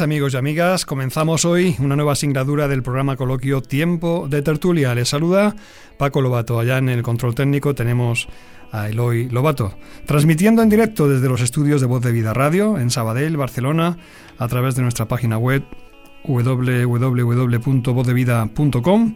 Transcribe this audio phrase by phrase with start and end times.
[0.00, 0.86] Amigos y amigas.
[0.86, 4.94] Comenzamos hoy una nueva asignatura del programa coloquio Tiempo de Tertulia.
[4.94, 5.54] Les saluda
[5.98, 6.58] Paco Lobato.
[6.58, 8.26] Allá en el control técnico tenemos
[8.70, 9.74] a Eloy Lobato.
[10.06, 13.98] Transmitiendo en directo desde los estudios de Voz de Vida Radio en Sabadell, Barcelona,
[14.38, 15.62] a través de nuestra página web
[16.24, 19.14] www.vozdevida.com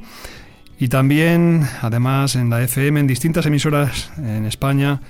[0.79, 5.01] y también, además, en la FM en distintas emisoras en España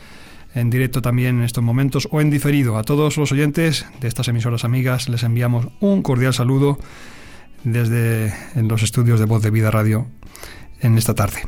[0.57, 2.79] en directo también en estos momentos o en diferido.
[2.79, 6.79] A todos los oyentes de estas emisoras amigas les enviamos un cordial saludo
[7.62, 10.07] desde los estudios de Voz de Vida Radio
[10.81, 11.43] en esta tarde.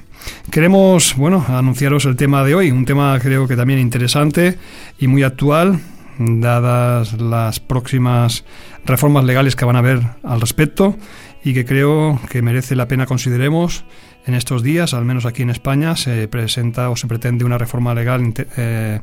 [0.50, 4.58] Queremos, bueno, anunciaros el tema de hoy, un tema creo que también interesante
[4.98, 5.80] y muy actual,
[6.18, 8.44] dadas las próximas
[8.84, 10.96] reformas legales que van a haber al respecto
[11.44, 13.84] y que creo que merece la pena consideremos
[14.28, 17.94] en estos días, al menos aquí en España, se presenta o se pretende una reforma
[17.94, 19.00] legal eh,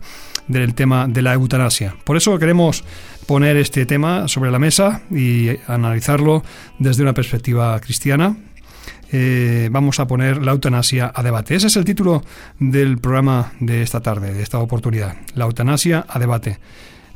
[0.47, 1.95] del tema de la eutanasia.
[2.03, 2.83] Por eso queremos
[3.25, 6.43] poner este tema sobre la mesa y analizarlo
[6.77, 8.37] desde una perspectiva cristiana.
[9.11, 11.55] Eh, vamos a poner la eutanasia a debate.
[11.55, 12.23] Ese es el título
[12.59, 15.15] del programa de esta tarde, de esta oportunidad.
[15.33, 16.59] La eutanasia a debate.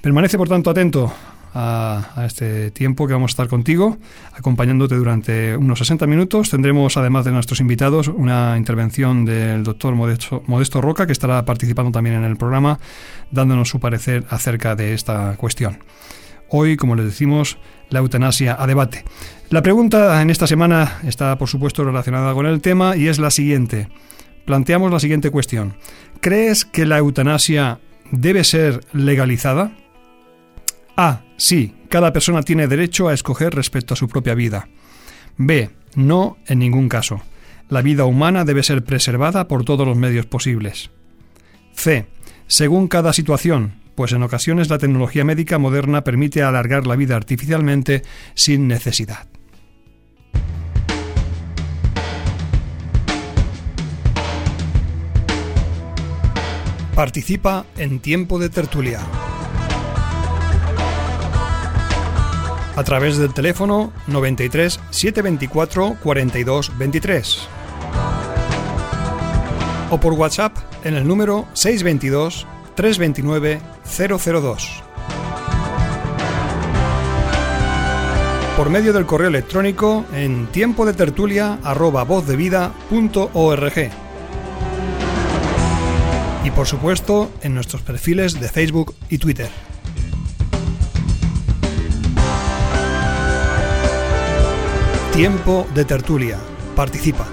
[0.01, 1.13] Permanece, por tanto, atento
[1.53, 3.97] a, este tiempo que vamos a estar contigo,
[4.33, 6.49] acompañándote durante unos 60 minutos.
[6.49, 11.91] Tendremos, además de nuestros invitados, una intervención del doctor Modesto, Modesto Roca, que estará participando
[11.91, 12.79] también en el programa,
[13.31, 15.79] dándonos su parecer acerca de esta cuestión.
[16.49, 17.57] Hoy, como les decimos,
[17.89, 19.03] la eutanasia a debate.
[19.49, 23.31] La pregunta en esta semana está, por supuesto, relacionada con el tema y es la
[23.31, 23.87] siguiente.
[24.45, 25.75] Planteamos la siguiente cuestión.
[26.21, 27.79] ¿Crees que la eutanasia
[28.11, 29.71] debe ser legalizada?
[31.01, 31.21] A.
[31.37, 34.67] Sí, cada persona tiene derecho a escoger respecto a su propia vida.
[35.37, 35.69] B.
[35.95, 37.21] No, en ningún caso.
[37.69, 40.91] La vida humana debe ser preservada por todos los medios posibles.
[41.73, 42.05] C.
[42.47, 48.01] Según cada situación, pues en ocasiones la tecnología médica moderna permite alargar la vida artificialmente
[48.33, 49.25] sin necesidad.
[56.93, 58.99] Participa en tiempo de tertulia.
[62.79, 67.47] A través del teléfono 93 724 42 23
[69.89, 74.83] o por WhatsApp en el número 622 329 002.
[78.55, 83.89] Por medio del correo electrónico en tiempo de tertulia arroba vozdevida.org.
[86.45, 89.49] Y por supuesto en nuestros perfiles de Facebook y Twitter.
[95.19, 96.37] Tiempo de tertulia.
[96.77, 97.27] Participa.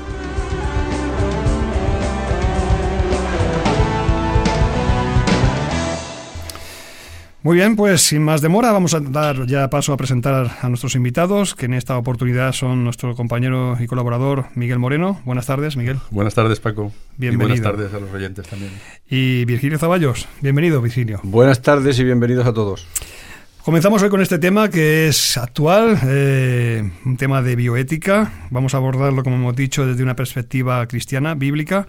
[7.44, 10.96] Muy bien, pues sin más demora vamos a dar ya paso a presentar a nuestros
[10.96, 15.20] invitados, que en esta oportunidad son nuestro compañero y colaborador Miguel Moreno.
[15.24, 15.98] Buenas tardes, Miguel.
[16.10, 16.90] Buenas tardes, Paco.
[17.16, 17.54] Bienvenido.
[17.54, 18.72] Y buenas tardes a los oyentes también.
[19.08, 20.26] Y Virgilio Zaballos.
[20.40, 21.20] Bienvenido, Virgilio.
[21.22, 22.84] Buenas tardes y bienvenidos a todos.
[23.66, 28.46] Comenzamos hoy con este tema que es actual, eh, un tema de bioética.
[28.50, 31.88] Vamos a abordarlo, como hemos dicho, desde una perspectiva cristiana, bíblica,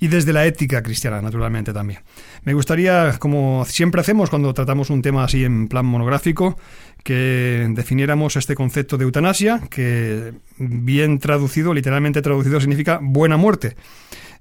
[0.00, 2.00] y desde la ética cristiana, naturalmente también.
[2.44, 6.56] Me gustaría, como siempre hacemos cuando tratamos un tema así en plan monográfico,
[7.04, 13.76] que definiéramos este concepto de eutanasia, que bien traducido, literalmente traducido, significa buena muerte.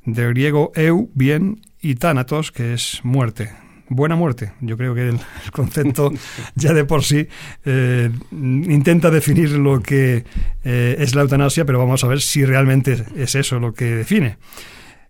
[0.05, 3.60] De griego eu, bien, y thanatos, que es muerte
[3.91, 4.53] buena muerte.
[4.61, 5.19] Yo creo que el,
[5.51, 6.11] concepto
[6.55, 7.27] ya de por sí
[7.65, 10.23] eh, intenta definir lo que
[10.63, 14.37] eh, es la eutanasia, pero vamos a ver si realmente es eso lo que define.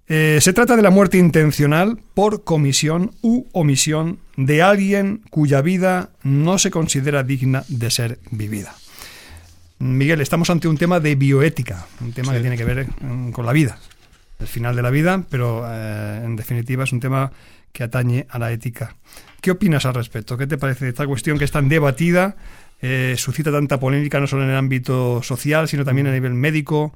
[0.08, 6.10] Eh, se trata de la muerte intencional por comisión u omisión de alguien cuya vida
[6.24, 8.76] no se considera digna de ser vivida.
[9.80, 12.88] Miguel, estamos ante un tema de bioética, un tema que tiene que ver
[13.32, 13.80] con la vida,
[14.40, 17.32] el final de la vida, pero en definitiva es un tema
[17.72, 18.96] que atañe a la ética.
[19.42, 20.38] ¿Qué opinas al respecto?
[20.38, 22.36] ¿Qué te parece esta cuestión que es tan debatida,
[22.82, 26.94] eh, suscita tanta polémica no solo en el ámbito social, sino también a nivel médico,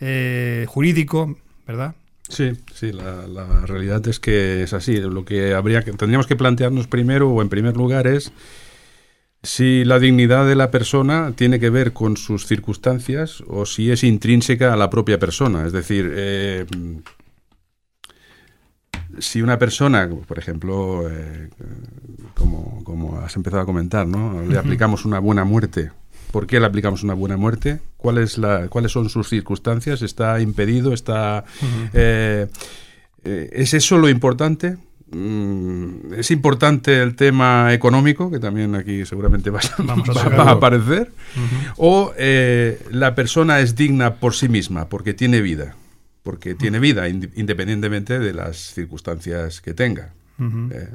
[0.00, 1.36] eh, jurídico,
[1.66, 1.94] ¿verdad?
[2.28, 4.96] Sí, sí, la, la, realidad es que es así.
[4.96, 8.32] Lo que habría que tendríamos que plantearnos primero o en primer lugar es
[9.42, 14.04] si la dignidad de la persona tiene que ver con sus circunstancias o si es
[14.04, 15.66] intrínseca a la propia persona.
[15.66, 16.66] Es decir, eh,
[19.20, 21.48] si una persona, por ejemplo, eh,
[22.34, 24.42] como, como, has empezado a comentar, ¿no?
[24.42, 25.90] le aplicamos una buena muerte.
[26.30, 27.80] ¿Por qué le aplicamos una buena muerte?
[27.96, 30.02] ¿Cuál es la, ¿Cuáles son sus circunstancias?
[30.02, 30.92] ¿Está impedido?
[30.92, 31.44] ¿Está,
[31.94, 32.46] eh,
[33.24, 34.76] ¿Es eso lo importante?
[35.10, 41.12] Mm, es importante el tema económico, que también aquí seguramente va, a, aparecer,
[41.76, 45.76] o eh, la persona es digna por sí misma, porque tiene vida,
[46.28, 50.12] porque tiene vida independientemente de las circunstancias que tenga.
[50.38, 50.90] Eh,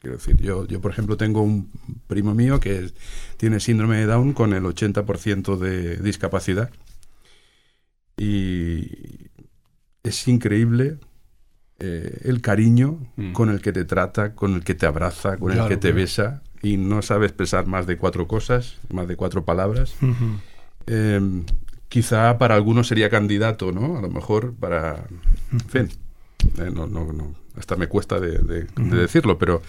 [0.00, 1.70] quiero decir, yo, yo por ejemplo tengo un
[2.06, 2.90] primo mío que
[3.36, 6.70] tiene síndrome de Down con el 80% de discapacidad
[8.16, 9.28] y
[10.02, 10.96] es increíble
[11.78, 13.32] eh, el cariño mm.
[13.32, 16.42] con el que te trata, con el que te abraza, con el que te besa
[16.62, 19.94] y no sabe expresar más de cuatro cosas, más de cuatro palabras.
[20.86, 21.44] Em,
[21.90, 23.98] quizá para algunos sería candidato, ¿no?
[23.98, 25.04] A lo mejor para...
[25.52, 25.88] En fin,
[26.58, 29.60] eh, no, no, no, hasta me cuesta de decirlo, pero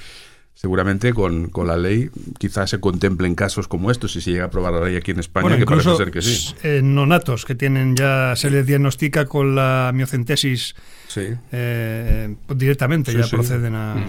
[0.54, 4.48] seguramente con, con, la ley quizás se contemplen casos como estos si se llega a
[4.48, 6.54] aprobar la ley aquí en España, que parece ser que sí.
[6.84, 10.76] nonatos que tienen ya, se les diagnostica con la miocentesis
[11.08, 11.30] sí.
[11.52, 14.06] eh, directamente, ya proceden a...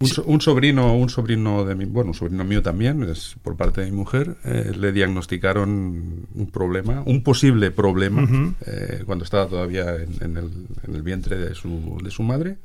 [0.00, 3.90] un, sobrino, un sobrino de mi, bueno, un sobrino mío también, es por parte de
[3.90, 10.36] mi mujer, eh, le diagnosticaron un problema, un posible problema, eh, cuando estaba todavía en,
[10.38, 10.50] el,
[10.84, 12.56] en, el, vientre de su, de su madre.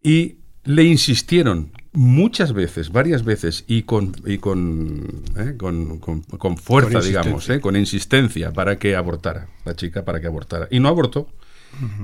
[0.00, 7.48] Y le insistieron muchas veces, varias veces, y con, y con, eh, con, fuerza, digamos,
[7.60, 10.68] con insistencia, para que abortara, la chica para que abortara.
[10.70, 11.28] Y no abortó.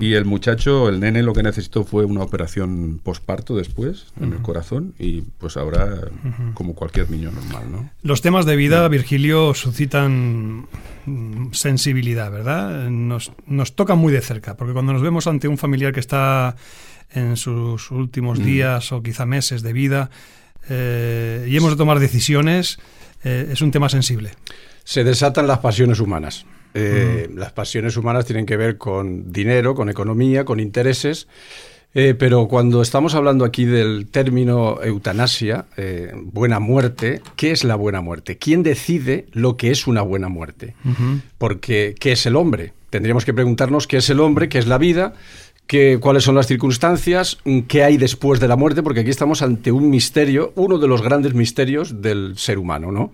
[0.00, 4.42] Y el muchacho, el nene, lo que necesitó fue una operación posparto después, en el
[4.42, 6.08] corazón, y pues ahora,
[6.54, 7.90] como cualquier niño normal, ¿no?
[8.02, 10.66] Los temas de vida, Virgilio, suscitan
[11.06, 12.88] mm, sensibilidad, ¿verdad?
[12.90, 16.56] Nos, nos tocan muy de cerca, porque cuando nos vemos ante un familiar que está
[17.12, 18.44] en sus últimos mm.
[18.44, 20.10] días o quizá meses de vida
[20.68, 22.78] eh, y hemos de tomar decisiones,
[23.24, 24.32] eh, es un tema sensible.
[24.84, 26.46] Se desatan las pasiones humanas.
[26.74, 27.28] Eh.
[27.34, 31.26] Las pasiones humanas tienen que ver con dinero, con economía, con intereses.
[31.92, 35.66] pero cuando estamos hablando aquí del término eutanasia,
[36.14, 38.38] buena muerte, ¿qué es la buena muerte?
[38.38, 40.74] ¿Quién decide lo que es una buena muerte?
[41.38, 42.72] Porque, ¿qué es el hombre?
[42.90, 45.14] Tendríamos que preguntarnos qué es el hombre, qué es la vida,
[46.00, 47.38] cuáles son las circunstancias,
[47.68, 51.02] qué hay después de la muerte, porque aquí estamos ante un misterio, uno de los
[51.02, 53.12] grandes misterios del ser humano, ¿no?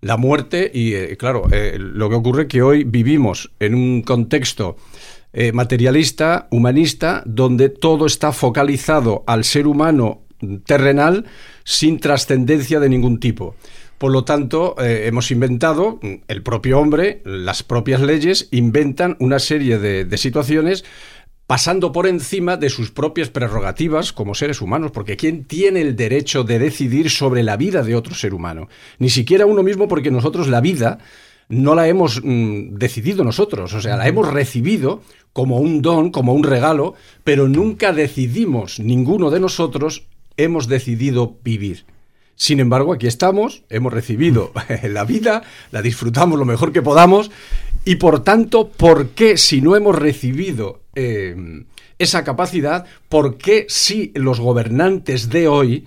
[0.00, 4.02] La muerte y, eh, claro, eh, lo que ocurre es que hoy vivimos en un
[4.02, 4.76] contexto
[5.32, 10.22] eh, materialista, humanista, donde todo está focalizado al ser humano
[10.66, 11.26] terrenal
[11.64, 13.56] sin trascendencia de ningún tipo.
[13.98, 15.98] Por lo tanto, hemos inventado,
[16.28, 20.84] el propio hombre, las propias leyes, inventan una serie de situaciones
[21.48, 26.44] pasando por encima de sus propias prerrogativas como seres humanos, porque ¿quién tiene el derecho
[26.44, 28.68] de decidir sobre la vida de otro ser humano?
[28.98, 30.98] Ni siquiera uno mismo, porque nosotros la vida
[31.48, 35.00] no la hemos mm, decidido nosotros, o sea, la hemos recibido
[35.32, 36.92] como un don, como un regalo,
[37.24, 40.04] pero nunca decidimos, ninguno de nosotros
[40.36, 41.86] hemos decidido vivir.
[42.34, 44.52] Sin embargo, aquí estamos, hemos recibido
[44.82, 47.30] la vida, la disfrutamos lo mejor que podamos
[47.88, 51.64] y por tanto, ¿por qué si no hemos recibido eh,
[51.98, 55.86] esa capacidad, por qué si los gobernantes de hoy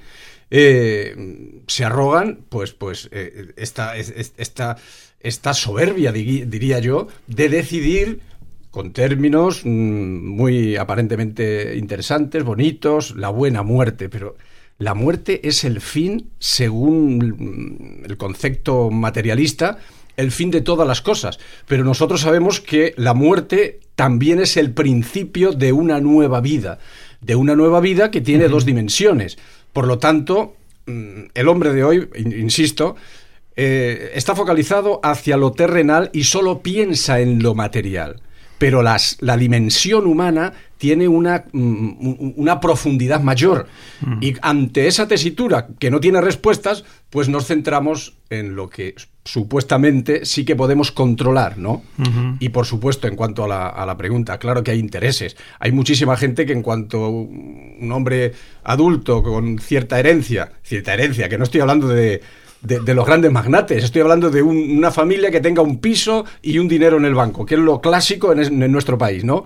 [0.49, 4.77] eh, se arrogan pues, pues eh, esta, esta,
[5.21, 8.19] esta, soberbia, diría yo, de decidir
[8.69, 14.35] con términos mm, muy aparentemente interesantes, bonitos, la buena muerte, pero
[14.77, 19.77] la muerte es el fin, según el concepto materialista,
[20.17, 21.39] el fin de todas las cosas.
[21.67, 26.79] Pero nosotros sabemos que la muerte también es el principio de una nueva vida,
[27.21, 29.37] de una nueva vida que tiene dos dimensiones.
[29.73, 32.95] Por lo tanto, mm, el hombre de hoy, insisto,
[33.55, 38.21] eh, está focalizado hacia lo terrenal y solo piensa en lo material
[38.61, 43.65] pero las, la dimensión humana tiene una, mm, una profundidad mayor.
[44.01, 44.17] Mm.
[44.21, 48.93] Y ante esa tesitura que no tiene respuestas, pues nos centramos en lo que
[49.25, 51.81] supuestamente sí que podemos controlar, ¿no?
[52.39, 55.37] Y por supuesto, en cuanto a la, a la, pregunta, claro que hay intereses.
[55.59, 61.37] Hay muchísima gente que en cuanto un hombre adulto con cierta herencia, cierta herencia, que
[61.39, 62.21] no estoy hablando de,
[62.61, 63.83] de, los grandes magnates.
[63.83, 67.45] Estoy hablando de una familia que tenga un piso y un dinero en el banco,
[67.45, 69.45] que es lo clásico en, nuestro país, ¿no?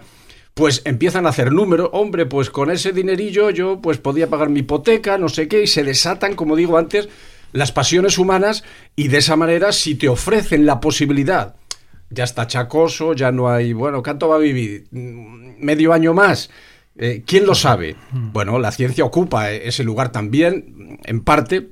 [0.54, 4.62] pues empiezan a hacer números, hombre, pues con ese dinerillo yo pues podía pagar mi
[4.62, 7.10] hipoteca, no sé qué, y se desatan, como digo antes,
[7.52, 8.64] las pasiones humanas
[8.96, 11.58] y de esa manera si te ofrecen la posibilidad,
[12.10, 14.88] ya está chacoso, ya no hay, bueno, ¿cuánto va a vivir?
[14.92, 16.50] Mm, ¿Medio año más?
[16.98, 17.98] Eh, ¿Quién lo sabe?
[18.12, 21.68] Bueno, la ciencia ocupa ese lugar también, en parte,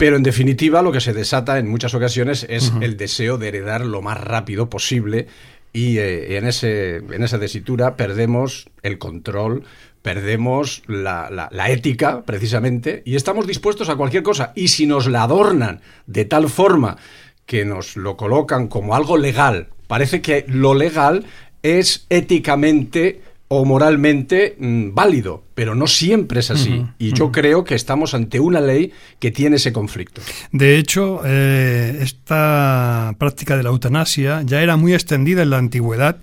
[0.00, 3.84] pero en definitiva lo que se desata en muchas ocasiones es el deseo de heredar
[3.84, 5.26] lo más rápido posible
[5.74, 9.64] y eh, en, ese, en esa tesitura perdemos el control,
[10.00, 14.54] perdemos la, la, ética, precisamente, y estamos dispuestos a cualquier cosa.
[14.56, 16.96] Y si nos la adornan de tal forma
[17.44, 21.26] que nos lo colocan como algo legal, parece que lo legal
[21.62, 23.20] es éticamente
[23.52, 26.86] o moralmente mm, válido, pero no siempre es así.
[27.00, 30.22] y yo creo que estamos ante una ley que tiene ese conflicto.
[30.52, 36.20] De hecho, eh, esta práctica de la eutanasia ya era muy extendida en la antigüedad.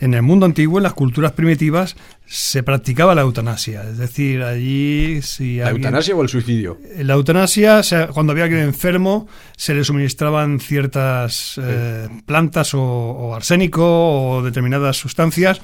[0.00, 3.82] En el mundo antiguo, en las culturas primitivas, se practicaba la eutanasia.
[3.82, 6.78] Es decir, allí si ¿La eutanasia o el suicidio?
[6.98, 7.80] La eutanasia,
[8.12, 15.60] cuando había alguien enfermo, se le suministraban ciertas eh, plantas o, arsénico o determinadas sustancias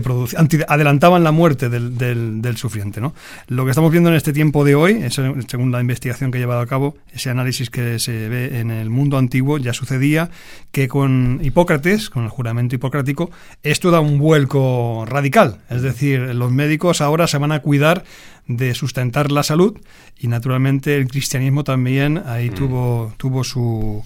[0.00, 3.00] que adelantaban la muerte del, del, sufriente.
[3.00, 3.14] ¿no?
[3.48, 6.60] Lo que estamos viendo en este tiempo de hoy, según la investigación que he llevado
[6.60, 10.30] a cabo, ese análisis que se ve en el mundo antiguo, ya sucedía
[10.70, 13.30] que con Hipócrates, con el juramento hipocrático,
[13.62, 15.58] esto da un vuelco radical.
[15.68, 18.04] Es decir, los médicos ahora se van a cuidar
[18.46, 19.78] de sustentar la salud
[20.18, 22.54] y naturalmente el cristianismo también ahí mm.
[22.54, 24.02] tuvo, tuvo su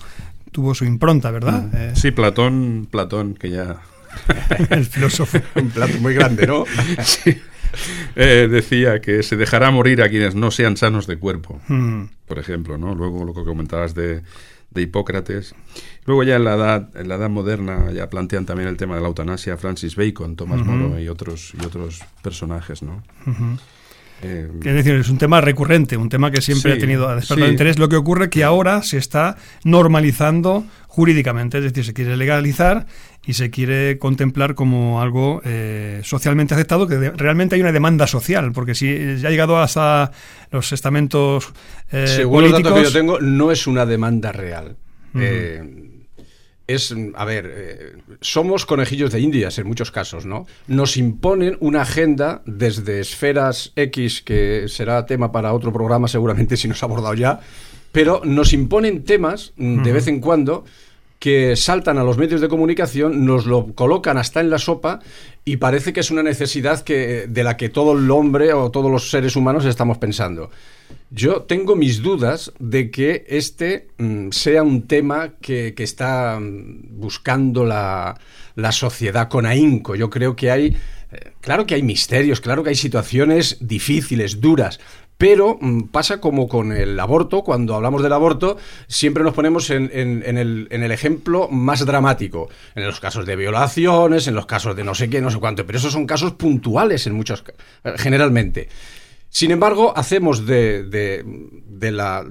[0.52, 1.64] tuvo su impronta, ¿verdad?
[1.64, 1.76] Mm.
[1.76, 3.76] Eh, sí, Platón, Platón, que ya
[4.70, 5.38] el filósofo.
[5.54, 6.64] Un plato muy grande, ¿no?
[7.02, 7.36] sí.
[8.14, 12.04] Eh, decía que se dejará morir a quienes no sean sanos de cuerpo, hmm.
[12.26, 12.94] por ejemplo, ¿no?
[12.94, 14.22] Luego lo que comentabas de,
[14.74, 15.54] Hipócrates.
[16.04, 19.00] Luego ya en la edad, en la edad moderna ya plantean también el tema de
[19.00, 23.02] la eutanasia, Francis Bacon, Thomas More y otros y otros personajes, ¿no?
[24.22, 27.78] Eh, es decir, es un tema recurrente, un tema que siempre ha tenido despertado interés.
[27.78, 32.86] Lo que ocurre que ahora se está normalizando jurídicamente, es decir, se quiere legalizar
[33.26, 38.52] y se quiere contemplar como algo eh, socialmente aceptado, que realmente hay una demanda social,
[38.52, 40.12] porque si ya ha llegado hasta
[40.52, 41.52] los estamentos
[41.90, 44.76] eh, Según el dato que yo tengo, no es una demanda real.
[45.14, 45.92] eh,
[46.66, 50.46] es, a ver, eh, somos conejillos de indias en muchos casos, ¿no?
[50.66, 56.68] Nos imponen una agenda desde esferas X, que será tema para otro programa seguramente si
[56.68, 57.40] nos ha abordado ya,
[57.92, 60.64] pero nos imponen temas de vez en cuando
[61.18, 65.00] que saltan a los medios de comunicación, nos lo colocan hasta en la sopa
[65.44, 68.90] y parece que es una necesidad que, de la que todo el hombre o todos
[68.90, 70.50] los seres humanos estamos pensando.
[71.10, 77.64] Yo tengo mis dudas de que este mm, sea un tema que, está mm, buscando
[77.64, 78.18] la,
[78.54, 79.94] la, sociedad con ahínco.
[79.94, 80.76] Yo creo que hay,
[81.12, 84.80] eh, claro que hay misterios, claro que hay situaciones difíciles, duras,
[85.18, 89.90] pero mm, pasa como con el aborto, cuando hablamos del aborto, siempre nos ponemos en,
[89.92, 92.48] el, ejemplo más dramático.
[92.74, 95.66] En los casos de violaciones, en los casos de no sé qué, no sé cuánto,
[95.66, 97.44] pero esos son casos puntuales en muchos,
[97.96, 98.68] generalmente.
[99.28, 102.26] Sin embargo, hacemos de, de, de la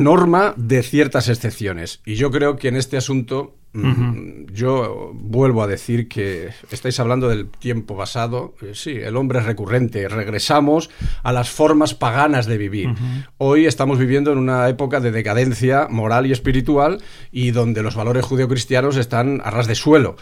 [0.00, 2.00] norma de ciertas excepciones.
[2.04, 7.28] Y yo creo que en este asunto mm, yo vuelvo a decir que estáis hablando
[7.28, 8.54] del tiempo pasado.
[8.62, 10.08] Eh, sí, el hombre es recurrente.
[10.08, 10.90] Regresamos
[11.22, 12.94] a las formas paganas de vivir.
[13.38, 18.24] Hoy estamos viviendo en una época de decadencia moral y espiritual y donde los valores
[18.24, 20.16] judeocristianos están a ras de suelo.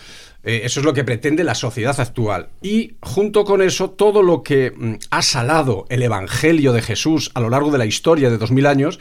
[0.45, 2.49] Eh, eso es lo que pretende la sociedad actual.
[2.63, 7.41] Y junto con eso, todo lo que mm, ha salado el Evangelio de Jesús a
[7.41, 9.01] lo largo de la historia de dos mil años,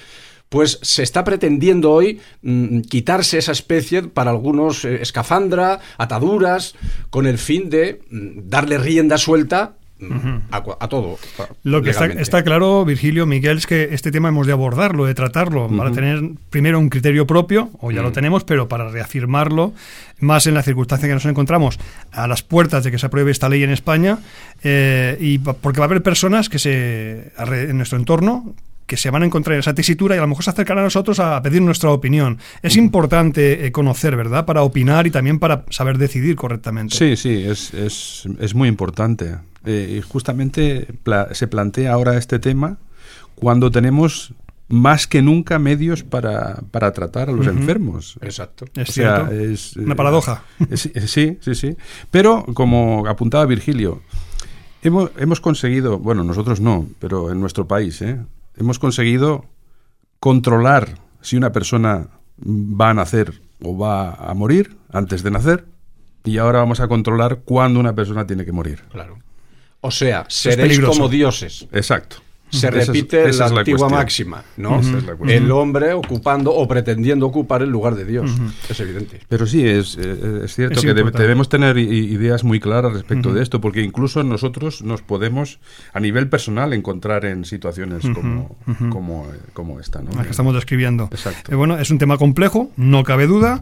[0.49, 6.75] pues se está pretendiendo hoy mm, quitarse esa especie para algunos eh, escafandra, ataduras,
[7.09, 11.17] con el fin de mm, darle rienda suelta mm, a, todo.
[11.63, 15.67] Lo que está, claro, Virgilio, Miguel, es que este tema hemos de abordarlo, de tratarlo,
[15.75, 19.73] para tener primero un criterio propio, o ya lo tenemos, pero para reafirmarlo,
[20.19, 21.77] más en la circunstancia que nos encontramos
[22.11, 24.19] a las puertas de que se apruebe esta ley en España,
[24.63, 28.55] eh, y porque va a haber personas que se en nuestro entorno
[28.87, 30.85] que se van a encontrar en esa tesitura y a lo mejor se acercarán a
[30.85, 32.39] nosotros a pedir nuestra opinión.
[32.63, 34.45] Es importante eh, conocer, ¿verdad?
[34.45, 36.95] Para opinar y también para saber decidir correctamente.
[36.95, 39.35] Sí, sí, es, es, es muy importante.
[39.65, 40.87] Eh, y justamente
[41.33, 42.77] se plantea ahora este tema
[43.35, 44.33] cuando tenemos
[44.69, 48.17] más que nunca medios para, para tratar a los enfermos.
[48.21, 48.65] Exacto.
[48.75, 49.31] Es cierto.
[49.31, 50.43] Es, Una paradoja.
[50.75, 51.75] sí, sí, sí.
[52.11, 54.01] Pero, como apuntaba Virgilio,
[54.81, 58.17] hemos, hemos conseguido, bueno, nosotros no, pero en nuestro país, ¿eh?
[58.57, 59.45] Hemos conseguido
[60.19, 62.09] controlar si una persona
[62.39, 65.65] va a nacer o va a morir antes de nacer,
[66.23, 68.83] y ahora vamos a controlar cuándo una persona tiene que morir.
[68.91, 69.19] Claro.
[69.81, 71.67] O sea, seréis como dioses.
[71.71, 72.17] Exacto
[72.49, 74.81] se repite la antigua máxima, ¿no?
[75.27, 78.31] El hombre ocupando o pretendiendo ocupar el lugar de Dios.
[78.69, 79.21] Es evidente.
[79.27, 83.61] Pero sí, es, eh, es cierto que debemos tener ideas muy claras respecto de esto,
[83.61, 85.59] porque incluso nosotros nos podemos,
[85.93, 88.57] a nivel personal, encontrar en situaciones como,
[88.89, 90.01] como, como, esta.
[90.01, 90.11] ¿no?
[90.15, 91.09] La que estamos describiendo.
[91.11, 91.51] Exacto.
[91.51, 93.61] Eh, bueno, es un tema complejo, no cabe duda,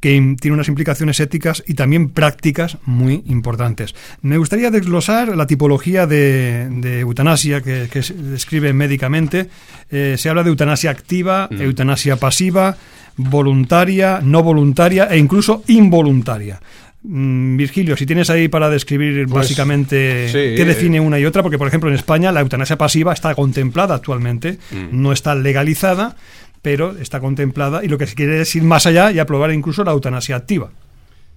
[0.00, 3.94] que tiene unas implicaciones éticas y también prácticas muy importantes.
[4.22, 9.48] Me gustaría desglosar la tipología de, eutanasia que, se describe médicamente.
[9.90, 11.60] Eh, se habla de eutanasia activa, mm.
[11.60, 12.76] eutanasia pasiva,
[13.16, 16.60] voluntaria, no voluntaria e incluso involuntaria.
[17.02, 21.56] Mm, Virgilio, si tienes ahí para describir pues, básicamente qué define una y otra, porque
[21.56, 24.88] por ejemplo en España la eutanasia pasiva está contemplada actualmente, mm.
[24.92, 26.16] no está legalizada,
[26.62, 29.84] pero está contemplada y lo que se quiere es ir más allá y aprobar incluso
[29.84, 30.70] la eutanasia activa.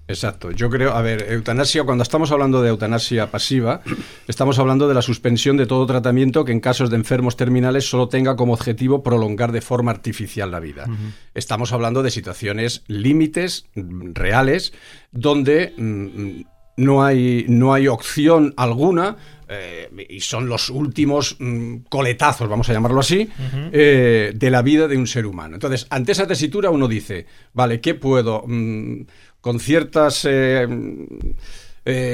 [0.08, 0.52] Exacto.
[0.52, 3.82] Yo creo, a ver, eutanasia, cuando estamos hablando de eutanasia pasiva,
[4.28, 8.10] estamos hablando de la suspensión de todo tratamiento que en casos de enfermos terminales solo
[8.10, 10.88] tenga como objetivo prolongar de forma artificial la vida.
[11.34, 14.74] Estamos hablando de situaciones límites mm, reales
[15.12, 16.42] donde mm,
[16.78, 22.74] no hay, no hay opción alguna eh, y son los últimos mm, coletazos, vamos a
[22.74, 23.30] llamarlo así,
[23.72, 25.56] eh, de la vida de un ser humano.
[25.56, 28.44] Entonces, ante esa tesitura uno dice, vale, ¿qué puedo?
[28.48, 29.02] Mm,
[29.42, 30.68] con ciertos eh,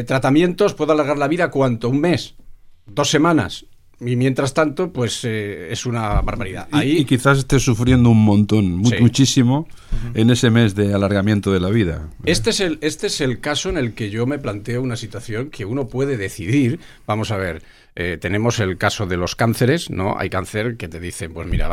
[0.06, 1.90] tratamientos puedo alargar la vida cuánto?
[1.90, 2.36] ¿Un mes?
[2.86, 3.66] ¿Dos semanas?
[4.02, 6.68] Y mientras tanto, pues eh, es una barbaridad.
[6.72, 7.00] Ahí...
[7.00, 9.68] Y, quizás esté sufriendo un montón, muchísimo,
[10.14, 12.10] en ese mes de alargamiento de la vida.
[12.26, 15.50] Este es, el, este es el caso en el que yo me planteo una situación
[15.50, 16.80] que uno puede decidir.
[17.06, 17.62] Vamos a ver,
[17.96, 20.18] eh, tenemos el caso de los cánceres, ¿no?
[20.18, 21.70] Hay cáncer que te dicen, pues mira,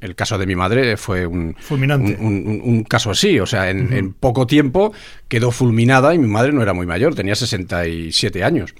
[0.00, 2.18] el caso de mi madre fue un, Fulminante.
[2.20, 4.92] un, caso así, o sea, en, en poco tiempo
[5.28, 8.74] quedó fulminada y mi madre no era muy mayor, tenía 67 años.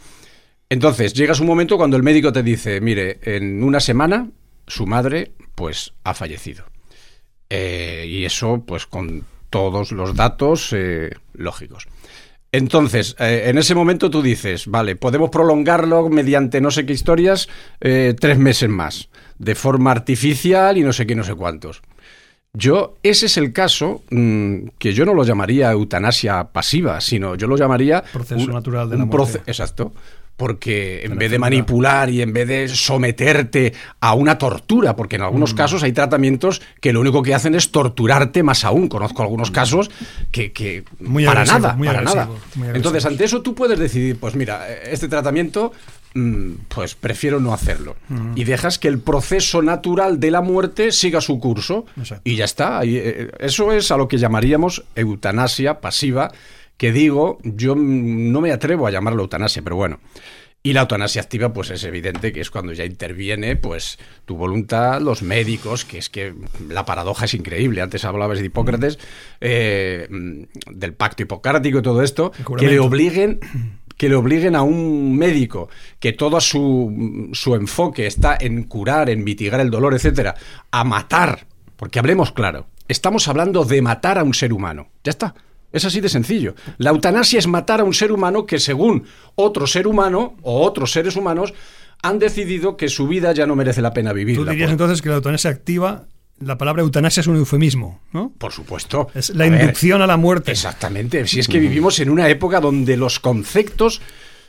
[0.75, 4.29] Entonces, llegas un momento cuando el médico te dice, mire, en una semana
[4.67, 6.65] su madre, pues, ha fallecido.
[7.49, 11.87] Eh, y eso, pues, con todos los datos eh, lógicos.
[12.51, 17.49] Entonces, eh, en ese momento tú dices, vale, podemos prolongarlo mediante no sé qué historias
[17.79, 19.09] tres meses más,
[19.39, 21.83] de forma artificial y no sé qué, no sé cuántos.
[22.53, 27.47] Yo, ese es el caso mm, que yo no lo llamaría eutanasia pasiva, sino yo
[27.47, 28.03] lo llamaría...
[28.13, 29.41] Proceso natural de la muerte.
[29.47, 29.93] Exacto
[30.37, 35.23] porque en vez de manipular y en vez de someterte a una tortura, porque en
[35.23, 35.57] algunos mm.
[35.57, 38.89] casos hay tratamientos que lo único que hacen es torturarte más aún.
[38.89, 39.55] Conozco algunos mm.
[39.55, 39.91] casos
[40.33, 42.29] que, muy para nada, para nada.
[42.75, 45.73] Entonces, ante eso tú puedes decidir, pues mira, este tratamiento
[46.15, 47.97] mm, pues prefiero no hacerlo.
[48.35, 51.87] Y dejas que el proceso natural de la muerte siga su curso.
[52.25, 52.81] Y ya está.
[52.83, 56.33] Eh, eso es a lo que llamaríamos eutanasia pasiva,
[56.77, 60.01] que digo, yo no me atrevo a llamarlo eutanasia, pero bueno.
[60.67, 64.99] Y la eutanasia activa, pues es evidente que es cuando ya interviene, pues, tu voluntad,
[65.03, 66.35] los médicos, que es que
[66.71, 67.83] la paradoja es increíble.
[67.83, 68.99] Antes hablabas de Hipócrates,
[69.43, 73.41] eh, del pacto hipocrático y todo esto, que le obliguen
[73.97, 75.69] que le obliguen a un médico
[76.01, 80.35] que todo su, su enfoque está en curar, en mitigar el dolor, etcétera,
[80.71, 84.89] a matar, porque hablemos claro, estamos hablando de matar a un ser humano.
[85.05, 85.35] Ya está.
[85.75, 86.55] Es así de sencillo.
[86.79, 90.93] La eutanasia es matar a un ser humano que según otro ser humano o otros
[90.93, 91.53] seres humanos
[92.03, 94.37] han decidido que su vida ya no merece la pena vivir.
[94.37, 96.07] Tú dirías entonces que la eutanasia activa
[96.41, 98.33] la palabra eutanasia es un eufemismo, ¿no?
[98.37, 99.09] Por supuesto.
[99.15, 100.51] Es la inducción a la muerte.
[100.51, 101.27] Exactamente.
[101.27, 104.01] Si es que vivimos en una época donde los conceptos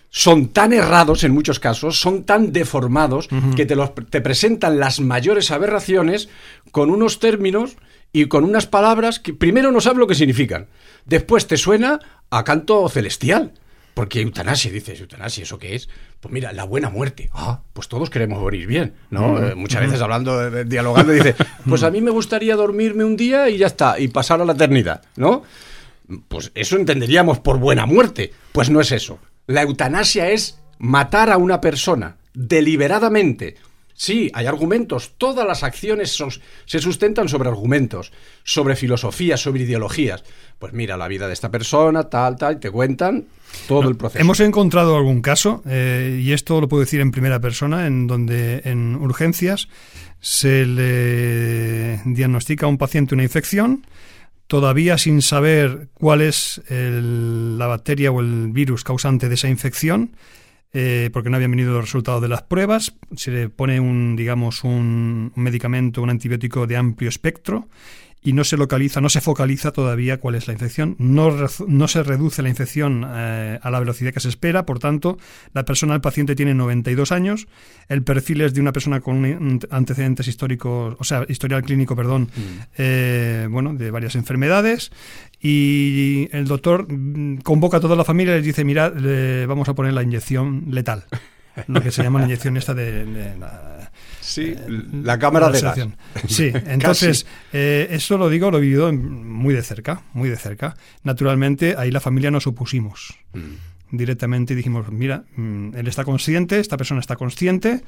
[0.09, 3.75] son tan errados en muchos casos, son tan deformados, que te,
[4.09, 6.29] te presentan las mayores aberraciones
[6.71, 7.75] con unos términos
[8.15, 10.67] y con unas palabras que primero no sabes lo que significan,
[11.05, 11.99] después te suena
[12.29, 13.51] a canto celestial.
[13.93, 15.89] Porque eutanasia, dices, eutanasia, ¿eso qué es?
[16.21, 17.29] Pues mira, la buena muerte.
[17.33, 19.41] Ah, pues todos queremos morir bien, ¿no?
[19.43, 21.35] Eh, muchas veces hablando, dialogando, dice,
[21.67, 24.53] pues a mí me gustaría dormirme un día y ya está, y pasar a la
[24.53, 25.43] eternidad, ¿no?
[26.29, 28.31] Pues eso entenderíamos por buena muerte.
[28.53, 29.19] Pues no es eso.
[29.45, 33.55] La eutanasia es matar a una persona deliberadamente
[33.97, 35.13] Sí, hay argumentos.
[35.17, 36.21] Todas las acciones
[36.65, 38.11] se sustentan sobre argumentos,
[38.43, 40.23] sobre filosofías, sobre ideologías.
[40.59, 43.23] Pues mira, la vida de esta persona, tal, tal, y te cuentan
[43.69, 44.21] todo el proceso.
[44.21, 48.61] Hemos encontrado algún caso, eh, y esto lo puedo decir en primera persona, en donde
[48.65, 49.69] en urgencias
[50.19, 53.85] se le diagnostica a un paciente una infección,
[54.47, 60.11] todavía sin saber cuál es la bacteria o el virus causante de esa infección
[60.77, 62.93] eh, porque no habían venido los resultados de las pruebas.
[63.15, 67.69] Se le pone un, digamos, un, medicamento, un antibiótico de amplio espectro
[68.25, 71.31] y no se localiza, no se focaliza todavía cuál es la infección, no,
[71.67, 75.19] no se reduce la infección eh, a la velocidad que se espera, por tanto,
[75.53, 77.47] la persona, el paciente tiene 92 años,
[77.87, 82.41] el perfil es de una persona con antecedentes históricos, o sea, historial clínico, perdón, mm.
[82.79, 84.91] eh, bueno, de varias enfermedades,
[85.39, 86.87] y el doctor
[87.43, 88.91] convoca a toda la familia y les dice, mira,
[89.47, 91.05] vamos a poner la inyección letal,
[91.67, 93.91] lo que se llama la inyección esta de, la,
[94.25, 95.79] Sí, eh, la cámara de gas.
[96.27, 100.75] Sí, entonces, eh, eso lo digo, lo he vivido muy de cerca, muy de cerca.
[101.03, 103.15] Naturalmente, ahí la familia nos opusimos.
[103.33, 103.74] Mm.
[103.91, 107.83] Directamente dijimos, mira, mm, él está consciente, esta persona está consciente,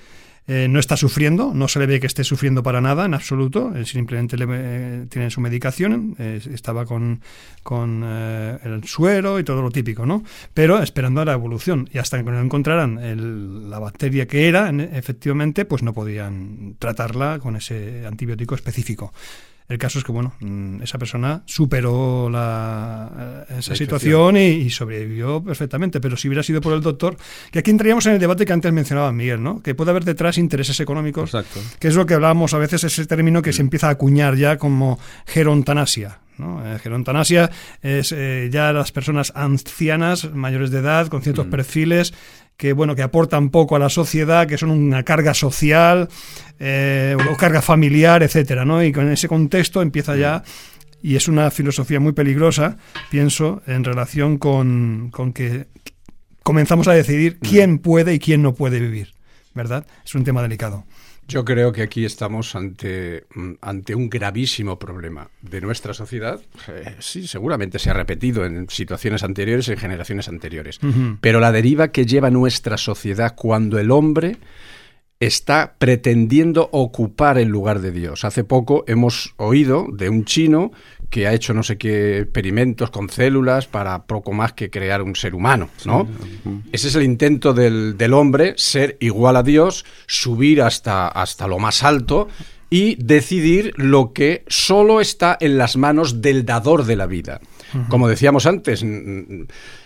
[0.50, 3.74] eh, no está sufriendo, no se le ve que esté sufriendo para nada en absoluto,
[3.76, 7.20] él simplemente le, eh, tiene su medicación, eh, estaba con,
[7.64, 10.24] con el suero y todo lo típico, ¿no?
[10.54, 15.66] Pero esperando a la evolución y hasta que no encontraran la bacteria que era, efectivamente,
[15.66, 19.12] pues no podían tratarla con ese antibiótico específico.
[19.70, 25.44] El caso es que, bueno, mm, esa persona superó la, eh, esa situación y, sobrevivió
[25.44, 26.00] perfectamente.
[26.00, 27.18] Pero si hubiera sido por el doctor,
[27.52, 29.62] que aquí entraríamos en el debate que antes mencionaba Miguel, ¿no?
[29.62, 31.60] Que puede haber detrás intereses económicos, Exacto.
[31.80, 34.58] que es lo que hablábamos a veces, ese término que se empieza a acuñar ya
[34.58, 36.20] como gerontanasia.
[36.38, 36.64] ¿no?
[36.64, 37.50] Eh, gerontanasia
[37.82, 41.50] es eh, ya las personas ancianas, mayores de edad, con ciertos mm.
[41.50, 42.14] perfiles
[42.58, 46.10] que bueno que aportan poco a la sociedad, que son una carga social
[46.60, 48.84] eh, o carga familiar, etcétera, ¿no?
[48.84, 50.44] Y con ese contexto empieza ya
[51.02, 52.78] y es una filosofía muy peligrosa,
[53.12, 55.68] pienso, en relación con, con que
[56.42, 59.14] comenzamos a decidir quién puede y quién no puede vivir,
[59.54, 59.86] ¿verdad?
[60.04, 60.86] Es un tema delicado.
[61.28, 66.40] Yo creo que aquí estamos ante, mm, ante un gravísimo problema de nuestra sociedad.
[66.70, 70.80] Eh, sí, seguramente se ha repetido en situaciones anteriores, en generaciones anteriores.
[71.20, 74.38] Pero la deriva que lleva nuestra sociedad cuando el hombre
[75.20, 78.24] está pretendiendo ocupar el lugar de Dios.
[78.24, 80.72] Hace poco hemos oído de un chino
[81.10, 85.16] que ha hecho no sé qué experimentos con células para poco más que crear un
[85.16, 86.08] ser humano, ¿no?
[86.72, 91.60] Ese es el intento del, del, hombre, ser igual a Dios, subir hasta, hasta lo
[91.60, 92.28] más alto
[92.70, 97.40] y decidir lo que solo está en las manos del dador de la vida.
[97.90, 98.86] Como decíamos antes,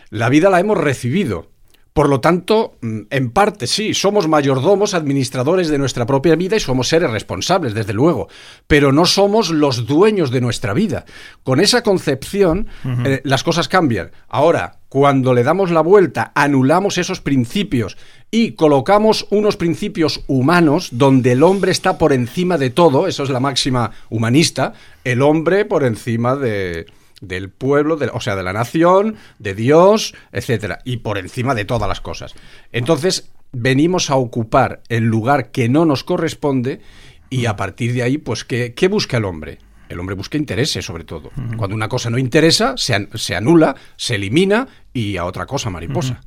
[0.10, 1.51] la vida la hemos recibido,
[1.94, 6.62] por lo tanto, mm, en parte sí, somos mayordomos, administradores de nuestra propia vida y
[6.62, 8.30] somos seres responsables, desde luego,
[8.68, 11.06] pero no somos los dueños de nuestra vida.
[11.44, 12.68] Con esa concepción,
[13.06, 14.12] eh, las cosas cambian.
[14.30, 17.98] Ahora, cuando le damos la vuelta, anulamos esos principios
[18.30, 23.30] y colocamos unos principios humanos donde el hombre está por encima de todo, eso es
[23.30, 24.74] la máxima humanista,
[25.04, 26.86] el hombre por encima de
[27.22, 31.88] del pueblo, o sea, de la nación, de Dios, etcétera, y por encima de todas
[31.88, 32.34] las cosas.
[32.72, 36.82] Entonces, venimos a ocupar el lugar que no nos corresponde
[37.30, 39.60] y a partir de ahí, pues, ¿qué, busca el hombre?
[39.88, 41.32] El hombre busca intereses, sobre todo.
[41.58, 46.22] Cuando una cosa no interesa, se, anula, se elimina y a otra cosa, mariposa.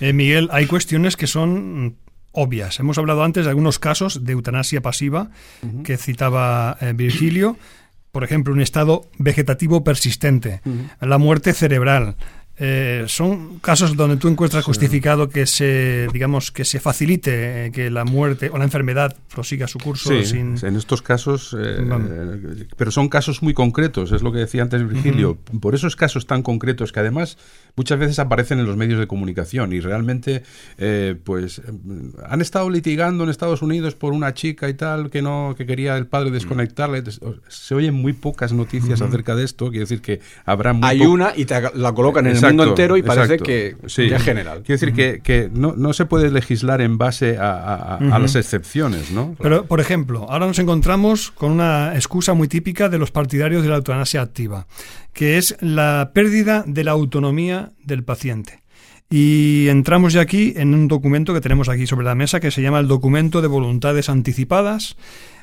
[0.00, 1.96] Eh, Miguel, hay cuestiones que son
[2.32, 2.78] obvias.
[2.80, 5.30] Hemos hablado antes de algunos casos de eutanasia pasiva
[5.84, 7.56] que citaba eh, Virgilio
[8.16, 10.62] por ejemplo, un estado vegetativo persistente,
[11.02, 12.16] la muerte cerebral,
[12.58, 17.90] eh, son casos donde tú encuentras justificado que se, digamos, que se facilite eh, que
[17.90, 20.10] la muerte o la enfermedad prosiga su curso.
[20.22, 21.76] Sí, en estos casos, eh,
[22.76, 25.36] pero son casos muy concretos, es lo que decía antes Virgilio.
[25.60, 27.36] Por esos casos tan concretos que además
[27.76, 30.42] muchas veces aparecen en los medios de comunicación y realmente,
[31.24, 31.60] pues,
[32.26, 35.96] han estado litigando en Estados Unidos por una chica y tal que no que quería
[35.98, 37.04] el padre desconectarle.
[37.48, 39.66] Se oyen muy pocas noticias acerca de esto.
[39.66, 43.02] Quiere decir que habrá hay una y te la colocan en el mundo entero y
[43.02, 44.62] parece que es general.
[44.62, 49.10] Quiere decir que, que no, no, se puede legislar en base a, a, las excepciones,
[49.10, 49.34] ¿no?
[49.40, 53.68] Pero, por ejemplo, ahora nos encontramos con una excusa muy típica de los partidarios de
[53.68, 54.66] la eutanasia activa,
[55.12, 58.62] que es la pérdida de la autonomía del paciente.
[59.08, 62.62] Y entramos ya aquí en un documento que tenemos aquí sobre la mesa que se
[62.62, 64.96] llama el documento de voluntades anticipadas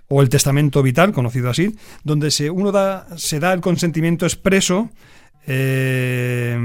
[0.10, 4.90] o el testamento vital, conocido así, donde se, uno da, se da el consentimiento expreso
[5.46, 6.58] eh,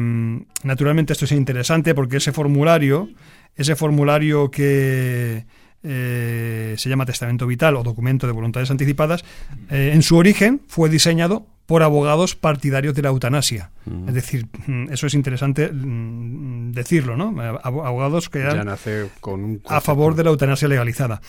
[0.62, 3.09] naturalmente esto es interesante porque ese formulario,
[3.57, 5.45] ese formulario que
[5.83, 9.25] eh, se llama testamento vital o documento de voluntades anticipadas,
[9.71, 13.71] eh, en su origen fue diseñado por abogados partidarios de la eutanasia.
[14.07, 17.35] Es decir, mm, eso es interesante mm, decirlo, ¿no?
[17.62, 21.21] Abogados que eran a favor de la eutanasia legalizada.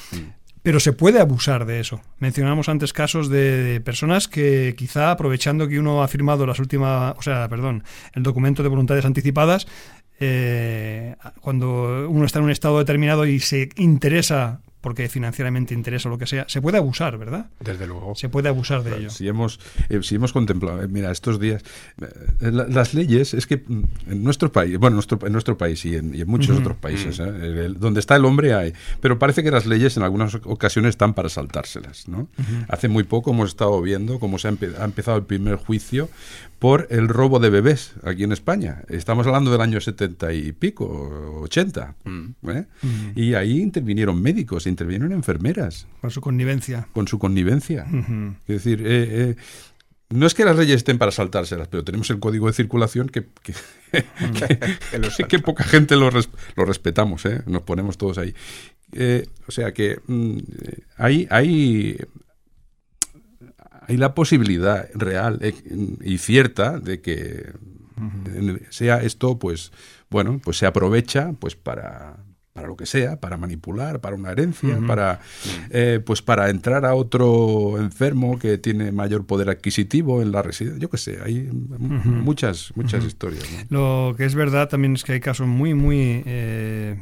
[0.62, 2.02] Pero se puede abusar de eso.
[2.20, 7.22] Mencionamos antes casos de personas que quizá aprovechando que uno ha firmado las últimas, o
[7.22, 9.68] sea, perdón, el documento de voluntades anticipadas,
[10.20, 16.12] eh, cuando uno está en un estado determinado y se interesa porque financieramente interesa o
[16.12, 17.48] lo que sea, se puede abusar, ¿verdad?
[17.60, 18.16] Desde luego.
[18.16, 19.10] Se puede abusar de ello.
[19.10, 21.64] Si hemos, eh, si hemos contemplado, eh, mira, estos días,
[22.02, 25.96] eh, las leyes, es que mm, en nuestro país, bueno, nuestro, en nuestro país y
[25.96, 27.22] en, muchos otros países,
[27.80, 31.30] donde está el hombre hay, pero parece que las leyes en algunas ocasiones están para
[31.30, 32.28] saltárselas, ¿no?
[32.68, 36.10] Hace muy poco hemos estado viendo cómo se ha, ha empezado el primer juicio
[36.60, 38.84] por el robo de bebés aquí en España.
[38.90, 41.96] Estamos hablando del año 70 y pico, 80.
[42.04, 42.28] Mm.
[42.50, 42.66] ¿eh?
[42.82, 43.12] Mm.
[43.16, 45.88] Y ahí intervinieron médicos, intervinieron enfermeras.
[46.02, 46.88] Con su connivencia.
[46.92, 47.88] Con su connivencia.
[48.46, 49.36] Es decir, eh, eh,
[50.10, 53.28] no es que las leyes estén para saltárselas, pero tenemos el código de circulación que,
[53.42, 53.54] que,
[55.28, 58.34] que, poca gente lo, lo respetamos, nos ponemos todos ahí.
[59.48, 60.38] o sea que mm,
[60.98, 61.98] hay, hay
[63.90, 65.54] hay la posibilidad real eh,
[66.02, 67.52] y cierta de que
[68.70, 69.74] sea esto, pues,
[70.10, 72.18] bueno, pues se aprovecha, pues para
[72.54, 75.22] para lo que sea, para manipular, para una herencia, para
[75.70, 80.82] eh, pues para entrar a otro enfermo que tiene mayor poder adquisitivo en la residencia.
[80.82, 83.46] Yo qué sé, hay muchas muchas historias.
[83.70, 87.00] Lo que es verdad también es que hay casos muy muy eh,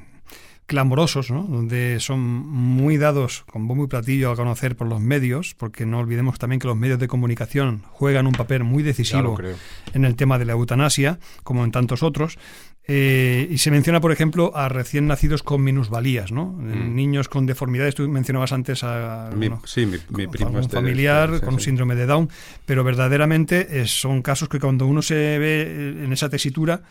[0.67, 1.43] clamorosos, ¿no?
[1.43, 5.99] donde son muy dados con bombo y platillo a conocer por los medios, porque no
[5.99, 9.37] olvidemos también que los medios de comunicación juegan un papel muy decisivo
[9.93, 12.37] en el tema de la eutanasia, como en tantos otros.
[12.89, 16.53] Eh, y se menciona, por ejemplo, a recién nacidos con minusvalías, ¿no?
[16.53, 16.95] Mm.
[16.95, 17.95] Niños con deformidades.
[17.95, 19.29] Tú mencionabas antes a
[19.65, 22.29] sí, mi, primo un este familiar con síndrome de Down,
[22.65, 26.81] pero verdaderamente eh, son casos que cuando uno se ve en esa tesitura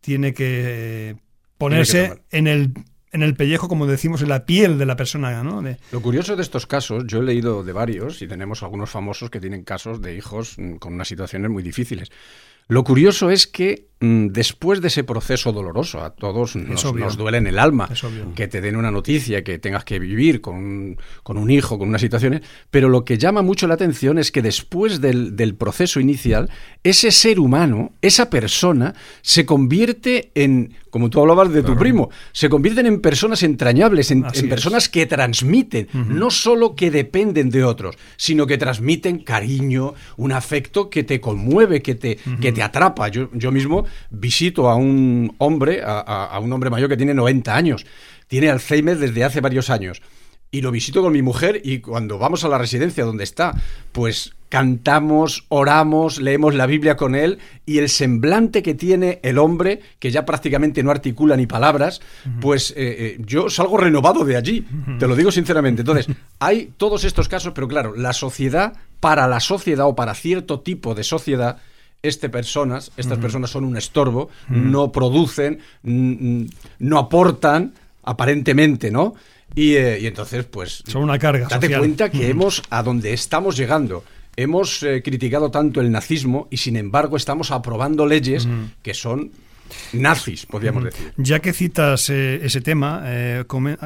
[0.00, 1.16] tiene que
[1.58, 2.72] ponerse en el
[3.12, 5.42] en el pellejo, como decimos, en la piel de la persona.
[5.42, 5.62] ¿no?
[5.92, 9.40] Lo curioso de estos casos, yo he leído de varios y tenemos algunos famosos que
[9.40, 12.10] tienen casos de hijos mm, con unas situaciones muy difíciles.
[12.68, 17.58] Lo curioso es que después de ese proceso doloroso, a todos nos, duele en el
[17.58, 17.86] alma
[18.34, 22.40] que te den una noticia, que tengas que vivir con, un hijo, con unas situaciones,
[22.70, 26.48] pero lo que llama mucho la atención es que después del, proceso inicial,
[26.82, 32.48] ese ser humano, esa persona, se convierte en, como tú hablabas de tu primo, se
[32.48, 38.46] convierten en personas entrañables, en, personas que transmiten, no solo que dependen de otros, sino
[38.46, 43.08] que transmiten cariño, un afecto que te conmueve, que te, que te atrapa.
[43.08, 47.86] Yo, yo mismo visito a un hombre, a, un hombre mayor que tiene 90 años.
[48.28, 50.02] Tiene Alzheimer desde hace varios años
[50.50, 53.54] y lo visito con mi mujer y cuando vamos a la residencia donde está,
[53.92, 59.80] pues cantamos, oramos, leemos la Biblia con él y el semblante que tiene el hombre,
[60.00, 62.00] que ya prácticamente no articula ni palabras,
[62.40, 64.66] pues eh, eh, yo salgo renovado de allí,
[64.98, 65.82] te lo digo sinceramente.
[65.82, 66.08] Entonces,
[66.40, 70.96] hay todos estos casos, pero claro, la sociedad, para la sociedad o para cierto tipo
[70.96, 71.58] de sociedad,
[72.02, 79.14] este personas, estas personas son un estorbo, no producen, no aportan, aparentemente, ¿no?
[79.54, 80.82] Y, eh, entonces, pues.
[80.86, 81.48] Son una carga.
[81.48, 84.04] Date cuenta que hemos, a donde estamos llegando,
[84.36, 88.46] hemos eh, criticado tanto el nazismo y sin embargo estamos aprobando leyes
[88.82, 89.32] que son
[89.92, 91.12] nazis, podríamos decir.
[91.16, 93.04] Ya que citas eh, ese tema,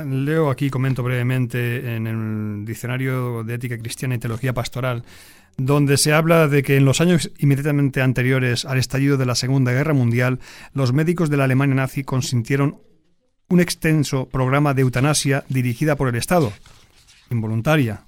[0.07, 5.03] leo aquí, comento brevemente en el Diccionario de Ética Cristiana y Teología Pastoral
[5.57, 9.73] donde se habla de que en los años inmediatamente anteriores al estallido de la Segunda
[9.73, 10.41] Guerra Mundial,
[10.73, 12.79] los médicos de la Alemania nazi consintieron
[13.49, 16.53] un extenso programa de eutanasia dirigida por el Estado,
[17.31, 18.05] involuntaria,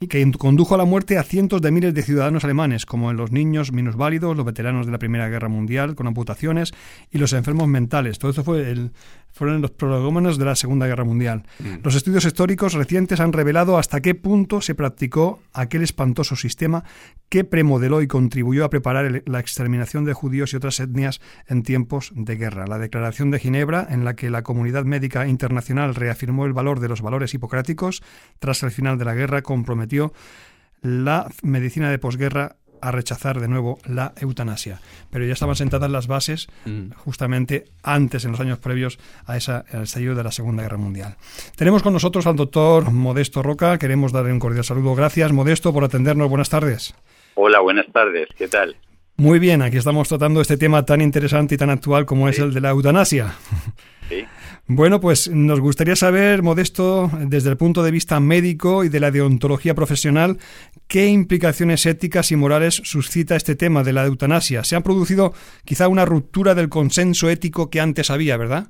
[0.00, 3.32] y que condujo a la muerte a cientos de miles de ciudadanos alemanes, como los
[3.32, 6.72] niños minusválidos, los veteranos de la Primera Guerra Mundial con amputaciones
[7.10, 8.18] y los enfermos mentales.
[8.18, 8.92] Todo esto fue el,
[9.32, 11.44] fueron los prolegómenos de la Segunda Guerra Mundial.
[11.58, 11.76] Mm.
[11.84, 16.84] Los estudios históricos recientes han revelado hasta qué punto se practicó aquel espantoso sistema
[17.28, 22.12] que premodeló y contribuyó a preparar la exterminación de judíos y otras etnias en tiempos
[22.14, 22.66] de guerra.
[22.66, 26.88] La Declaración de Ginebra, en la que la comunidad médica internacional reafirmó el valor de
[26.88, 28.02] los valores hipocráticos
[28.38, 30.12] tras el final de la guerra, comprometió
[30.80, 34.80] la medicina de posguerra a rechazar de nuevo la eutanasia.
[35.10, 36.92] Pero ya estaban sentadas las bases mm.
[36.96, 41.16] justamente antes, en los años previos a esa, al estallido de la Segunda Guerra Mundial.
[41.56, 43.78] Tenemos con nosotros al doctor Modesto Roca.
[43.78, 44.94] Queremos darle un cordial saludo.
[44.94, 46.28] Gracias, Modesto, por atendernos.
[46.28, 46.94] Buenas tardes.
[47.34, 48.28] Hola, buenas tardes.
[48.36, 48.76] ¿Qué tal?
[49.16, 52.54] Muy bien, aquí estamos tratando este tema tan interesante y tan actual como es el
[52.54, 53.34] de la eutanasia.
[54.08, 54.24] Sí.
[54.70, 59.10] Bueno, pues nos gustaría saber, Modesto, desde el punto de vista médico y de la
[59.10, 60.36] deontología profesional,
[60.86, 64.64] qué implicaciones éticas y morales suscita este tema de la eutanasia.
[64.64, 65.32] Se ha producido
[65.64, 68.66] quizá una ruptura del consenso ético que antes había, ¿verdad?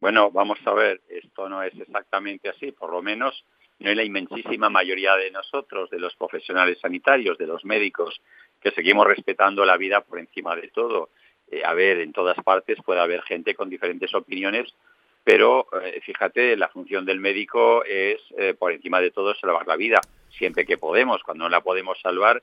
[0.00, 3.44] Bueno, vamos a ver, esto no es exactamente así, por lo menos
[3.78, 8.22] no hay la inmensísima mayoría de nosotros, de los profesionales sanitarios, de los médicos,
[8.58, 11.10] que seguimos respetando la vida por encima de todo.
[11.52, 14.74] Eh, a ver, en todas partes puede haber gente con diferentes opiniones,
[15.22, 19.76] pero eh, fíjate, la función del médico es, eh, por encima de todo, salvar la
[19.76, 21.22] vida, siempre que podemos.
[21.22, 22.42] Cuando no la podemos salvar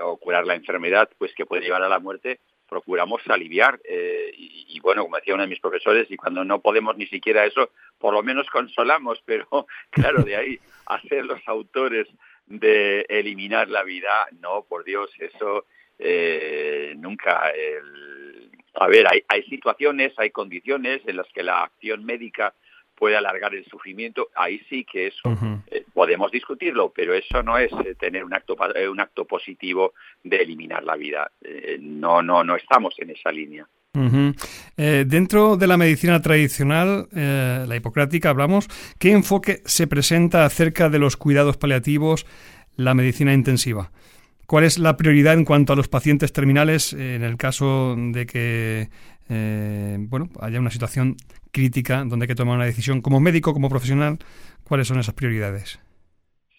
[0.00, 3.78] o curar la enfermedad, pues que puede llevar a la muerte, procuramos aliviar.
[3.84, 7.44] Y, y, bueno, como decía uno de mis profesores, y cuando no podemos ni siquiera
[7.44, 12.08] eso, por lo menos consolamos, pero claro, de ahí a ser los autores
[12.46, 15.66] de eliminar la vida, no, por Dios, eso
[16.96, 17.50] nunca.
[17.50, 22.52] El, a ver, hay, hay situaciones, hay condiciones en las que la acción médica
[22.96, 25.36] puede alargar el sufrimiento, ahí sí que eso
[25.70, 29.92] eh, podemos discutirlo, pero eso no es eh, tener un acto eh, un acto positivo
[30.24, 31.30] de eliminar la vida.
[31.80, 33.66] no no no estamos en esa línea.
[34.76, 41.16] dentro de la medicina tradicional, la hipocrática, hablamos, ¿qué enfoque se presenta acerca de los
[41.16, 42.26] cuidados paliativos,
[42.76, 43.90] la medicina intensiva?
[44.46, 48.88] ¿Cuál es la prioridad en cuanto a los pacientes terminales en el caso de que
[49.28, 51.16] eh, bueno, haya una situación
[51.52, 54.18] crítica donde hay que tomar una decisión como médico, como profesional?
[54.62, 55.80] ¿Cuáles son esas prioridades?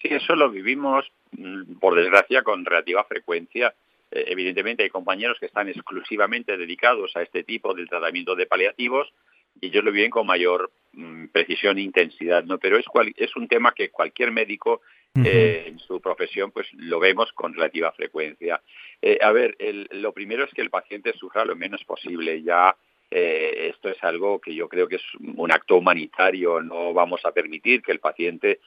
[0.02, 3.74] Sí, eso lo vivimos, mm, por desgracia, con relativa frecuencia.
[4.10, 9.12] Eh, evidentemente hay compañeros que están exclusivamente dedicados a este tipo de tratamiento de paliativos
[9.60, 12.58] y ellos lo viven con mayor mm, precisión e intensidad, ¿no?
[12.58, 12.84] Pero es,
[13.16, 14.82] es un tema que cualquier médico
[15.24, 18.60] eh, en su profesión pues lo vemos con relativa frecuencia.
[19.02, 19.56] Eh, a ver,
[19.90, 22.42] lo primero es que el paciente sufra lo menos posible.
[22.42, 22.76] Ya
[23.10, 26.60] eh, esto es algo que yo creo que es un acto humanitario.
[26.60, 28.60] No vamos a permitir que el paciente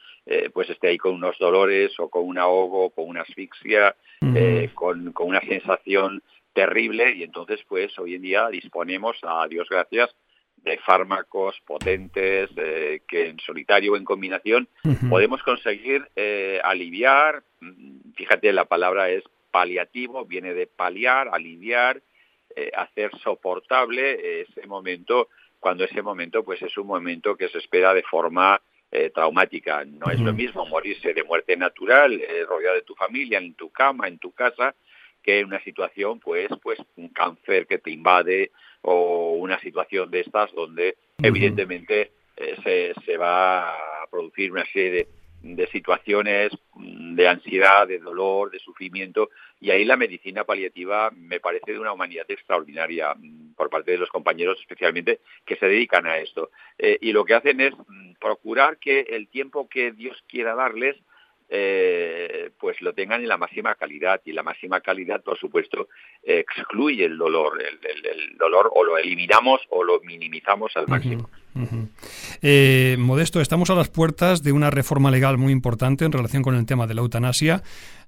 [0.52, 3.96] pues esté ahí con unos dolores o con un ahogo, con una asfixia,
[4.74, 10.14] con, con una sensación terrible y entonces pues hoy en día disponemos, a Dios gracias,
[10.64, 12.50] de fármacos potentes
[13.08, 14.68] que en solitario o en combinación
[15.08, 17.42] podemos conseguir eh, aliviar,
[18.16, 22.00] fíjate la palabra es paliativo, viene de paliar, aliviar,
[22.54, 27.92] eh, hacer soportable ese momento, cuando ese momento pues es un momento que se espera
[27.92, 29.84] de forma eh, traumática.
[29.84, 34.06] No es lo mismo morirse de muerte natural, rodeado de tu familia, en tu cama,
[34.06, 34.74] en tu casa,
[35.22, 40.52] que una situación pues pues un cáncer que te invade o una situación de estas
[40.52, 47.28] donde evidentemente eh, se, se, va a producir una serie de, de, situaciones mm, de
[47.28, 52.26] ansiedad, de dolor, de sufrimiento y ahí la medicina paliativa me parece de una humanidad
[52.28, 56.50] extraordinaria mm, por parte de los compañeros especialmente que se dedican a esto.
[56.78, 60.96] Eh, y lo que hacen es mm, procurar que el tiempo que Dios quiera darles
[61.54, 64.22] eh, pues lo tengan en la máxima calidad.
[64.24, 65.88] Y la máxima calidad por supuesto
[66.22, 67.62] excluye el dolor.
[67.62, 71.28] El, dolor o lo eliminamos o lo minimizamos al máximo.
[72.40, 76.54] eh, Modesto estamos a las puertas de una reforma legal muy importante en relación con
[76.54, 77.62] el tema de la eutanasia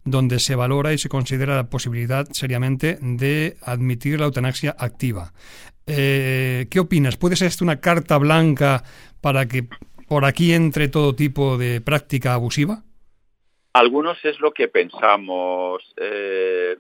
[0.05, 5.33] donde se valora y se considera la posibilidad seriamente de admitir la eutanasia activa.
[5.87, 7.17] Eh, ¿qué opinas?
[7.17, 8.85] ¿puede ser esto una carta blanca
[9.21, 9.67] para que
[10.09, 12.85] por aquí entre todo tipo de práctica abusiva?
[13.75, 15.83] Algunos es lo que pensamos.
[15.97, 16.77] Eh,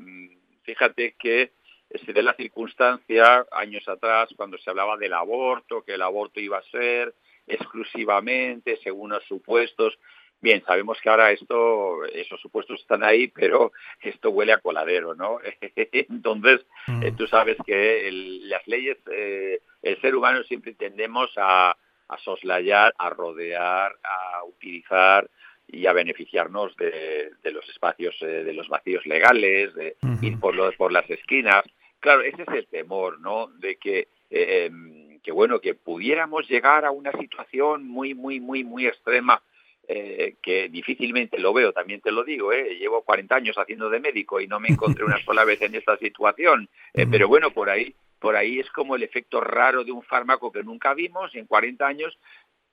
[0.62, 1.50] fíjate que
[1.92, 6.59] se de la circunstancia años atrás cuando se hablaba del aborto, que el aborto iba
[6.59, 7.12] a ser
[7.48, 9.98] exclusivamente según los supuestos.
[10.40, 15.38] Bien, sabemos que ahora esto, esos supuestos están ahí, pero esto huele a coladero, ¿no?
[15.74, 16.64] Entonces,
[17.02, 17.16] eh, mm.
[17.16, 18.09] tú sabes que
[18.44, 21.76] las leyes, eh, el ser humano siempre tendemos a,
[22.07, 25.28] a soslayar, a rodear, a utilizar
[25.68, 30.74] y a beneficiarnos de, los espacios, eh, de los vacíos legales, de ir por, los,
[30.77, 31.64] por las esquinas.
[32.00, 33.48] Claro, ese es el temor, ¿no?
[33.59, 38.62] De que, eh, em, que, bueno, que pudiéramos llegar a una situación muy, muy, muy,
[38.62, 39.42] muy extrema
[39.88, 42.77] eh, que difícilmente lo veo, también te lo digo, ¿eh?
[42.79, 45.98] llevo 40 años haciendo de médico y no me encontré una sola vez en esta
[45.98, 46.70] situación,
[47.11, 50.62] pero bueno, por ahí, por ahí es como el efecto raro de un fármaco que
[50.62, 52.18] nunca vimos en 40 años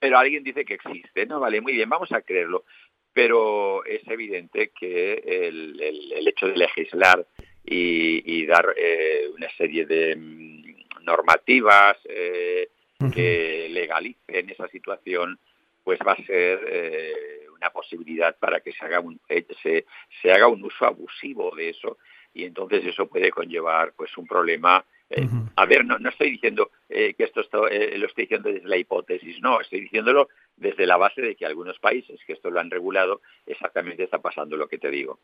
[0.02, 1.40] pero alguien dice que existe, ¿no?
[1.40, 2.66] Vale, muy bien, vamos a creerlo.
[3.14, 7.28] Pero es evidente que el, el, hecho de legislar
[7.64, 12.70] y, dar eh, una serie de mm, normativas eh,
[13.14, 15.38] que legalicen esa situación,
[15.84, 19.22] pues va a ser eh, una posibilidad para que se haga un
[19.62, 19.86] se,
[20.20, 22.00] se haga un uso abusivo de eso
[22.34, 26.72] y entonces eso puede conllevar pues un problema eh, a ver, no, no estoy diciendo
[26.90, 30.98] eh, que esto, eh, lo estoy diciendo desde la hipótesis, no, estoy diciéndolo desde la
[30.98, 34.78] base de que algunos países que esto lo han regulado, exactamente está pasando lo que
[34.78, 35.20] te digo.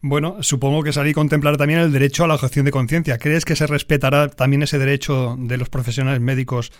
[0.00, 3.18] Bueno, supongo que salí contemplar también el derecho a la objeción de conciencia.
[3.18, 6.72] ¿Crees que se respetará también ese derecho de los profesionales médicos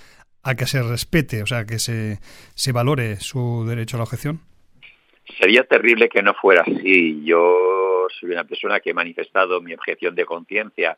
[0.43, 2.19] a que se respete, o sea, que se,
[2.55, 4.41] se valore su derecho a la objeción?
[5.39, 7.23] Sería terrible que no fuera así.
[7.23, 10.97] Yo soy una persona que he manifestado mi objeción de conciencia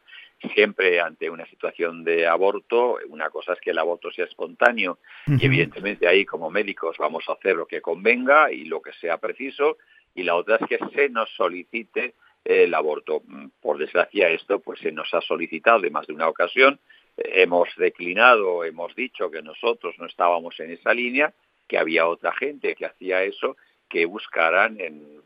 [0.55, 2.99] siempre ante una situación de aborto.
[3.09, 7.33] Una cosa es que el aborto sea espontáneo y evidentemente ahí como médicos vamos a
[7.33, 9.77] hacer lo que convenga y lo que sea preciso
[10.15, 12.15] y la otra es que se nos solicite
[12.45, 13.23] el aborto.
[13.61, 16.81] Por desgracia esto pues se nos ha solicitado en más de una ocasión.
[17.17, 21.35] Hemos declinado, hemos dicho que nosotros no estábamos en esa línea,
[21.69, 23.57] que había otra gente que hacía eso
[23.89, 25.21] que buscaran en,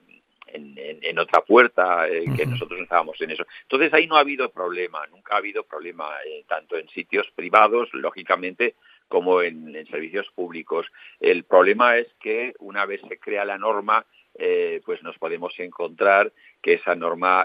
[0.54, 3.46] en, otra puerta, eh, que nosotros no estábamos en eso.
[3.62, 7.88] Entonces ahí no ha habido problema, nunca ha habido problema, eh, tanto en sitios privados,
[7.92, 8.74] lógicamente,
[9.08, 10.86] como en, servicios públicos.
[11.20, 16.32] El problema es que una vez se crea la norma, eh, pues nos podemos encontrar
[16.62, 17.44] que esa norma,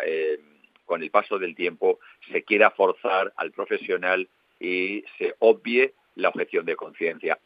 [0.86, 2.00] con el paso del tiempo,
[2.32, 4.28] se quiera forzar al profesional
[4.60, 7.40] y se obvie la objeción de conciencia.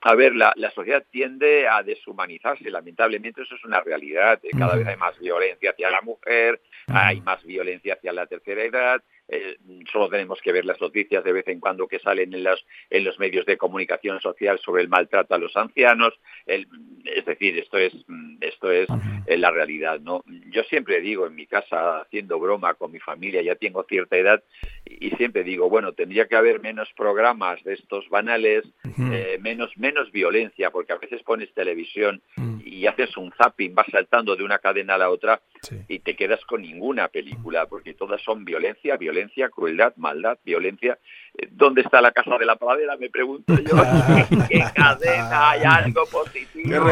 [0.00, 4.40] A ver, la, sociedad tiende a deshumanizarse, lamentablemente eso es una realidad.
[4.56, 9.02] Cada vez hay más violencia hacia la mujer, hay más violencia hacia la tercera edad,
[9.28, 9.58] eh,
[9.92, 12.46] solo tenemos que ver las noticias de vez en cuando que salen en,
[12.90, 16.14] en los medios de comunicación social sobre el maltrato a los ancianos.
[16.46, 17.92] es decir, esto es,
[18.40, 18.88] esto es
[19.26, 20.00] eh, la realidad.
[20.00, 20.24] ¿no?
[20.50, 24.42] Yo siempre digo en mi casa, haciendo broma con mi familia, ya tengo cierta edad,
[24.84, 28.64] y siempre digo, bueno, tendría que haber menos programas de estos banales,
[29.12, 32.22] eh, menos, menos violencia, porque a veces pones televisión
[32.64, 35.40] y haces un zapping, vas saltando de una cadena a la otra
[35.88, 40.98] y te quedas con ninguna película, porque todas son violencia, violencia, crueldad, maldad, violencia.
[41.34, 42.96] Eh, ¿Dónde está la casa de la pradera?
[42.96, 43.76] Me pregunto yo.
[44.48, 46.86] ¿Qué cadena hay algo positivo,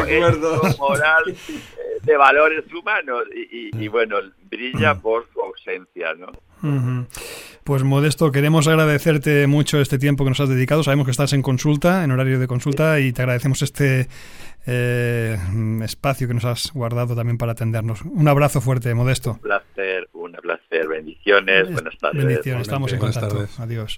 [0.79, 3.23] moral, eh, de valores humanos?
[3.33, 4.17] Y, bueno,
[4.49, 6.31] brilla por su ausencia, ¿no?
[7.63, 10.83] Pues Modesto, queremos agradecerte mucho este tiempo que nos has dedicado.
[10.83, 14.07] Sabemos que estás en consulta, en horario de consulta, y te agradecemos este
[14.65, 15.37] eh,
[15.83, 18.03] espacio que nos has guardado también para atendernos.
[18.03, 19.31] Un abrazo fuerte, Modesto.
[19.31, 20.87] Un placer, un placer.
[20.87, 22.25] Bendiciones, buenas tardes.
[22.25, 23.47] Bendiciones, estamos en contacto.
[23.57, 23.95] Adiós.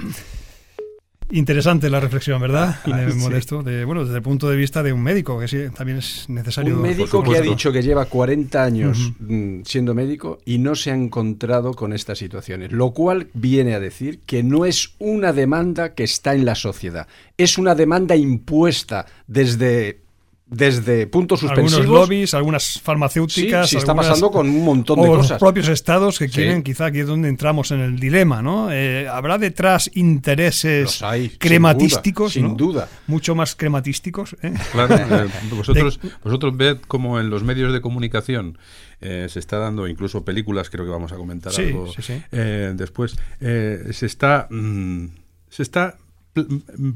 [1.32, 2.80] Interesante la reflexión, ¿verdad?
[3.15, 6.27] Modesto, de, bueno, desde el punto de vista de un médico, que sí, también es
[6.27, 6.75] necesario.
[6.75, 10.91] Un médico que ha dicho que lleva 40 años mm, siendo médico y no se
[10.91, 15.93] ha encontrado con estas situaciones, lo cual viene a decir que no es una demanda
[15.93, 17.07] que está en la sociedad,
[17.38, 20.09] es una demanda impuesta desde
[20.49, 21.81] desde puntos suspensivos.
[21.81, 23.69] Algunos lobbies, algunas farmacéuticas.
[23.69, 25.31] Sí, está pasando con un montón de cosas.
[25.31, 28.71] los propios estados que quieren, quizá aquí es donde entramos en el dilema, ¿no?
[28.71, 31.01] Eh, ¿Habrá detrás intereses
[31.37, 32.33] crematísticos?
[32.33, 32.89] Sin duda.
[33.07, 34.35] Mucho más crematísticos.
[34.41, 34.53] ¿eh?
[34.71, 34.95] Claro,
[35.25, 38.57] eh, vosotros, vosotros ved cómo en los medios de comunicación
[38.99, 41.89] se está dando, incluso películas, creo que vamos a comentar algo
[42.31, 45.05] después, se está, mm,
[45.49, 45.95] se está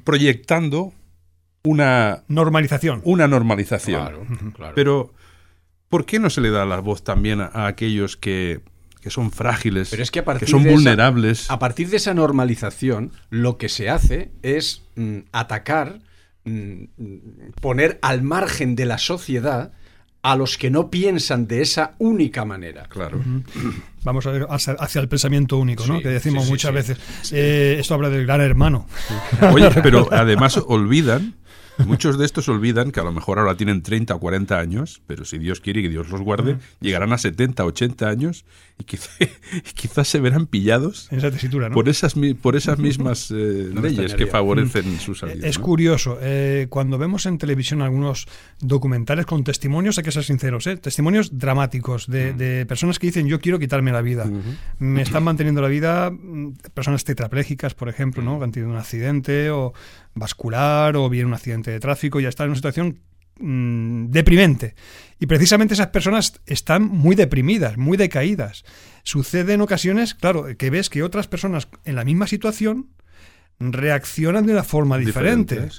[0.03, 0.93] proyectando
[1.64, 3.01] una normalización.
[3.05, 4.53] Una normalización.
[4.76, 5.14] Pero,
[5.89, 8.61] ¿por qué no se le da la voz también a, aquellos que,
[9.07, 11.49] son frágiles, Pero es que, a son vulnerables?
[11.49, 15.99] a partir de esa normalización, lo que se hace es mm, atacar,
[16.43, 16.84] mm,
[17.61, 19.72] poner al margen de la sociedad
[20.22, 22.88] a los que no piensan de esa única manera.
[22.88, 23.22] Claro.
[24.03, 26.01] Vamos a ver hacia, el pensamiento único, ¿no?
[26.01, 26.97] que decimos muchas veces.
[27.32, 28.86] Eh, esto habla del gran hermano.
[29.53, 31.36] Oye, pero además olvidan
[31.86, 35.26] Muchos de estos olvidan que a lo mejor ahora tienen 30 o 40 años, pero
[35.26, 38.45] si Dios quiere que Dios los guarde, llegarán a 70, 80 años
[38.78, 41.09] y quizás se verán pillados
[41.74, 45.47] por, esas, por esas mismas eh, leyes que favorecen su salida.
[45.47, 48.28] Es curioso, eh, cuando vemos en televisión algunos
[48.59, 50.78] documentales con testimonios, hay que ser sinceros, ¿eh?
[50.78, 54.30] testimonios dramáticos de, personas que dicen yo quiero quitarme la vida,
[54.80, 58.38] me están manteniendo la vida, mm, personas tetraplégicas, por ejemplo, ¿no?
[58.38, 59.74] que han tenido un accidente o
[60.16, 62.99] vascular o bien un accidente de tráfico, ya están en una situación
[63.39, 64.76] mm, deprimente.
[65.20, 68.64] Y precisamente esas personas están muy deprimidas, muy decaídas.
[69.03, 72.89] Sucede en ocasiones, claro, que ves que otras personas en la misma situación
[73.59, 75.55] reaccionan de una forma diferente.
[75.55, 75.69] Eh,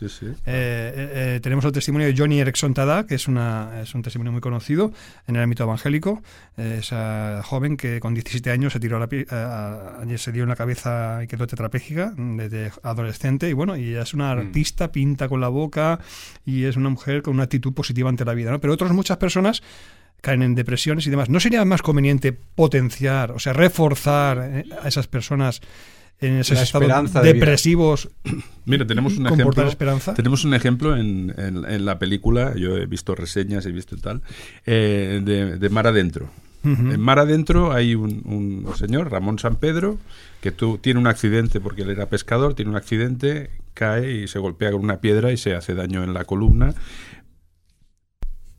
[0.47, 4.33] eh, eh, tenemos el testimonio de Johnny Erickson Tada, que es, una, es un testimonio
[4.33, 4.93] muy conocido
[5.27, 6.23] en el ámbito evangélico.
[6.57, 9.09] esa joven que con 17 años se tiró la,
[10.17, 13.49] se dio en la cabeza y quedó tetrapléjica desde adolescente.
[13.49, 14.39] Y bueno, y es una mm.
[14.39, 16.01] artista, pinta con la boca
[16.45, 18.51] y es una mujer con una actitud positiva ante la vida.
[18.51, 18.61] ¿no?
[18.61, 19.63] Pero otras muchas personas
[20.21, 21.29] caen en depresiones y demás.
[21.29, 25.61] ¿No sería más conveniente potenciar, o sea, reforzar a esas personas
[26.21, 28.09] en esos estados depresivos.
[28.65, 29.69] Mira, tenemos un ejemplo.
[29.69, 30.15] Esperanza?
[30.15, 34.23] Tenemos un ejemplo en, en, la película, yo he visto reseñas, he visto tal,
[34.67, 35.21] eh,
[35.59, 36.31] de, Mar Adentro.
[36.65, 39.99] En Mar Adentro hay un, señor, Ramón San Pedro,
[40.41, 44.39] que tú, tiene un accidente porque él era pescador, tiene un accidente, cae y se
[44.39, 46.75] golpea con una piedra y se hace daño en la columna.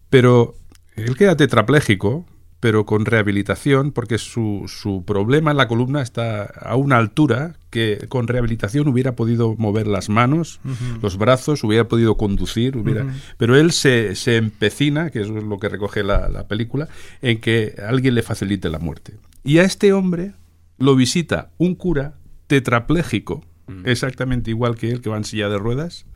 [0.10, 0.56] Pero
[0.96, 2.26] Él queda tetrapléjico,
[2.66, 8.08] pero con rehabilitación, porque su, su, problema en la columna está a una altura que
[8.10, 10.60] con rehabilitación hubiera podido mover las manos,
[11.00, 13.06] los brazos, hubiera podido conducir, hubiera...
[13.38, 16.90] pero él se, se, empecina, que es lo que recoge la, la película,
[17.22, 19.14] en que alguien le facilite la muerte.
[19.44, 20.34] Y a este hombre
[20.80, 22.16] lo visita un cura
[22.48, 23.46] tetrapléjico,
[23.84, 26.08] exactamente igual que él, que va en silla de ruedas,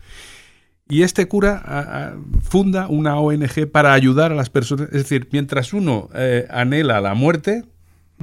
[0.90, 4.88] y este cura funda una ONG para ayudar a las personas.
[4.88, 7.64] Es decir, mientras uno eh, anhela la muerte,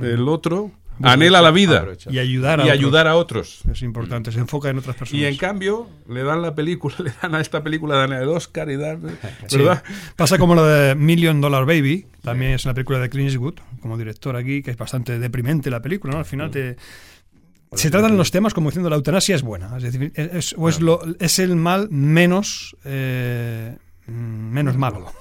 [0.03, 3.61] el otro anhela la vida y ayudar a, y ayudar a otros.
[3.71, 5.23] Es importante, se enfoca en otras personas.
[5.23, 8.71] Y en cambio, le dan la película, le dan a esta película, dan el Oscar
[8.71, 9.03] y dan.
[10.17, 13.97] Pasa como lo de Million Dollar Baby, también es una película de Clint Eastwood, como
[13.97, 16.19] director aquí, que es bastante deprimente la película, ¿no?
[16.19, 16.77] Al final te
[17.77, 20.81] se tratan los temas como diciendo la eutanasia es buena, es decir, es, o es,
[20.81, 25.13] lo, es el mal menos, eh, menos malo.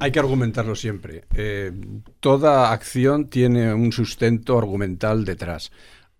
[0.00, 1.24] Hay que argumentarlo siempre.
[1.34, 1.72] Eh,
[2.20, 5.70] toda acción tiene un sustento argumental detrás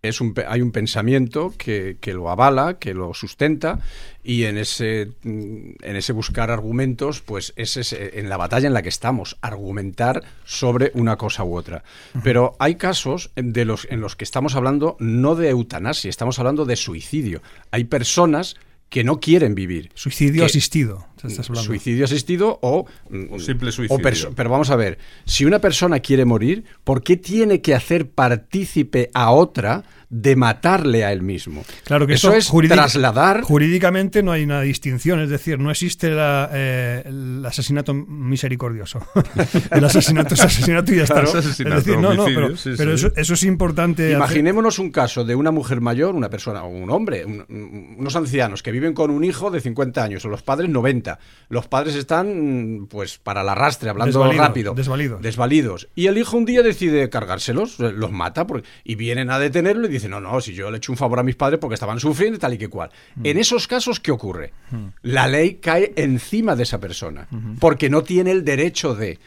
[0.03, 3.80] es un, hay un pensamiento que, lo avala, que lo sustenta,
[4.22, 8.88] y en ese, en ese buscar argumentos, pues es en la batalla en la que
[8.88, 11.82] estamos, argumentar sobre una cosa u otra.
[12.22, 16.64] Pero hay casos de los, en los que estamos hablando no de eutanasia, estamos hablando
[16.64, 17.42] de suicidio.
[17.70, 18.57] Hay personas
[18.88, 19.90] que no quieren vivir.
[19.94, 21.07] Suicidio asistido.
[21.54, 22.86] Suicidio asistido o,
[23.30, 24.32] o simple suicidio.
[24.34, 29.10] pero vamos a ver, si una persona quiere morir, ¿por qué tiene que hacer partícipe
[29.14, 31.64] a otra de matarle a él mismo.
[31.84, 33.42] Claro que eso, es trasladar.
[33.42, 39.00] Jurídicamente no hay una distinción, es decir, no existe eh, el asesinato misericordioso.
[39.70, 41.22] el asesinato es asesinato y ya está.
[41.22, 44.12] es decir, no, no, pero, Eso, es importante.
[44.12, 48.72] Imaginémonos un caso de una mujer mayor, una persona o un hombre, unos ancianos que
[48.72, 51.07] viven con un hijo de 50 años o los padres 90.
[51.48, 54.74] Los padres están, pues, para el arrastre, hablando rápido.
[54.74, 55.22] Desvalidos.
[55.22, 55.88] Desvalidos.
[55.94, 58.46] Y el hijo un día decide cargárselos, los mata
[58.84, 61.18] y vienen a detenerlo y dice, no, no, si yo le he hecho un favor
[61.18, 62.90] a mis padres porque estaban sufriendo tal y que cual.
[63.16, 63.26] Mm.
[63.26, 64.52] En esos casos, ¿qué ocurre?
[64.70, 64.86] Mm.
[65.02, 67.28] La ley cae encima de esa persona
[67.61, 69.18] porque no tiene el derecho de...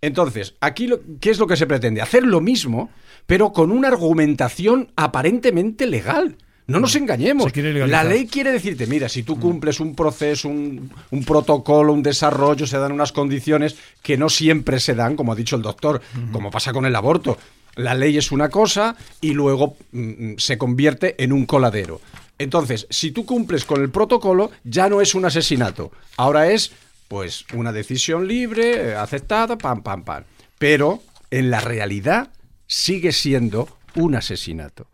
[0.00, 2.02] Entonces, aquí, ¿qué es lo que se pretende?
[2.02, 2.90] Hacer lo mismo,
[3.26, 6.36] pero con una argumentación aparentemente legal.
[6.66, 7.52] No nos engañemos.
[7.88, 12.66] La ley quiere decirte, mira, si tú cumples un proceso, un, un, protocolo, un desarrollo,
[12.66, 16.00] se dan unas condiciones que no siempre se dan, como ha dicho el doctor,
[16.30, 17.36] como pasa con el aborto
[17.76, 22.00] la ley es una cosa y luego mm, mm, se convierte en un coladero.
[22.38, 25.92] Entonces, si tú cumples con el protocolo, ya no es un asesinato.
[26.16, 26.72] Ahora es,
[27.08, 30.24] pues, una decisión libre, aceptada, pam, pam, pam.
[30.58, 32.30] Pero, en la realidad,
[32.66, 34.86] sigue siendo un asesinato.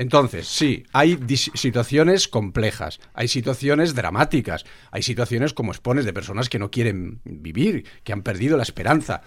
[0.00, 6.58] Entonces, sí, hay situaciones complejas, hay situaciones dramáticas, hay situaciones, como expones, de personas que
[6.58, 9.20] no quieren vivir, que han perdido la esperanza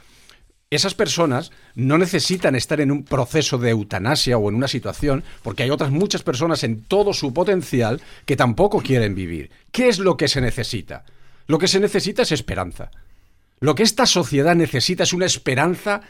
[0.76, 5.62] esas personas no necesitan estar en un proceso de eutanasia o en una situación, porque
[5.62, 9.52] hay otras muchas personas en todo su potencial que tampoco quieren vivir.
[9.72, 11.06] ¿Qué es lo que se necesita?
[11.46, 12.90] Lo que se necesita es esperanza.
[13.60, 16.02] Lo que esta sociedad necesita es una esperanza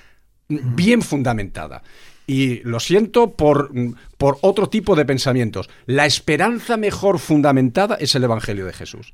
[0.47, 1.83] bien fundamentada.
[2.25, 3.71] Y lo siento por,
[4.17, 5.69] por otro tipo de pensamientos.
[5.85, 9.13] La esperanza mejor fundamentada es el Evangelio de Jesús.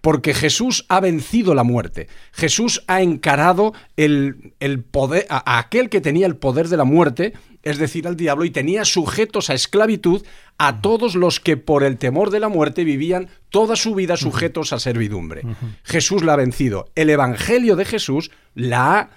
[0.00, 2.06] Porque Jesús ha vencido la muerte.
[2.32, 4.52] Jesús ha encarado el,
[4.90, 7.32] poder, a, aquel que tenía el poder de la muerte,
[7.64, 10.24] es decir, al diablo, y tenía sujetos a esclavitud
[10.58, 14.72] a todos los que por el temor de la muerte vivían toda su vida sujetos
[14.72, 15.42] a servidumbre.
[15.82, 16.88] Jesús la ha vencido.
[16.94, 19.10] El Evangelio de Jesús la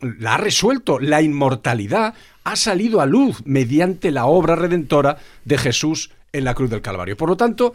[0.00, 0.98] la ha resuelto.
[0.98, 2.14] La inmortalidad
[2.44, 7.16] ha salido a luz mediante la obra redentora de Jesús en la cruz del Calvario.
[7.16, 7.74] Por lo tanto,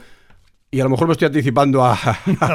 [0.71, 1.97] y a lo mejor me estoy anticipando a,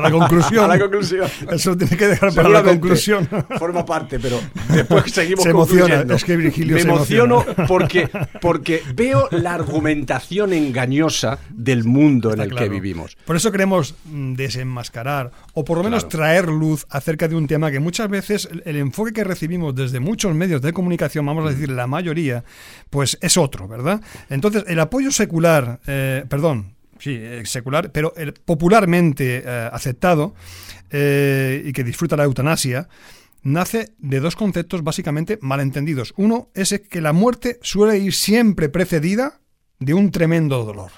[0.01, 0.65] la conclusión.
[0.65, 1.29] a la conclusión.
[1.51, 3.29] Eso tiene que dejar para la conclusión.
[3.59, 6.05] Forma parte, pero después seguimos se emociona.
[6.15, 8.09] Es que Virgilio me emociono porque,
[8.41, 13.17] porque veo la argumentación engañosa del mundo en el que vivimos.
[13.25, 17.73] Por eso queremos mm, desenmascarar o por lo menos traer luz acerca de un tema
[17.73, 21.69] que muchas veces el, enfoque que recibimos desde muchos medios de comunicación, vamos a decir
[21.71, 22.45] la mayoría,
[22.91, 24.01] pues es otro, ¿verdad?
[24.31, 30.35] Entonces, el apoyo secular, eh, perdón, sí, eh, secular, pero el popularmente eh, aceptado
[30.91, 32.89] eh, y que disfruta la eutanasia,
[33.43, 36.15] nace de dos conceptos básicamente malentendidos.
[36.17, 39.41] Uno es que la muerte suele ir siempre precedida
[39.79, 40.91] de un tremendo dolor.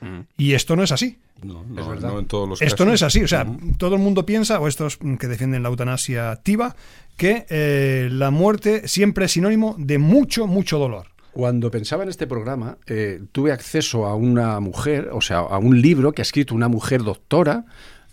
[0.00, 0.20] Mm.
[0.36, 1.18] Y esto no es así.
[1.42, 2.18] No, es verdad.
[2.18, 3.22] en todos los Esto no es así.
[3.22, 3.46] O sea,
[3.76, 6.76] todo el mundo piensa, o estos que defienden la eutanasia activa,
[7.16, 11.11] que la muerte siempre es sinónimo de mucho, mucho dolor.
[11.32, 15.80] Cuando pensaba en este programa, eh, tuve acceso a una mujer, o sea, a un
[15.80, 17.64] libro que ha escrito una mujer doctora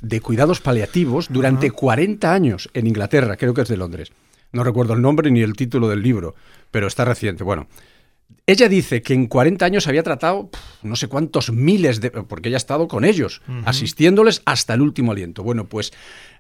[0.02, 4.12] de cuidados paliativos durante 40 años en Inglaterra, creo que es de Londres.
[4.54, 6.34] no recuerdo el nombre ni el título del libro,
[6.72, 7.44] pero está reciente.
[7.44, 7.68] Bueno,
[8.48, 10.50] ella dice que en 40 años había tratado
[10.82, 12.10] no sé cuántos miles de...
[12.12, 15.44] porque ella ha estado con ellos, asistiéndoles hasta el último aliento.
[15.44, 15.92] Bueno, pues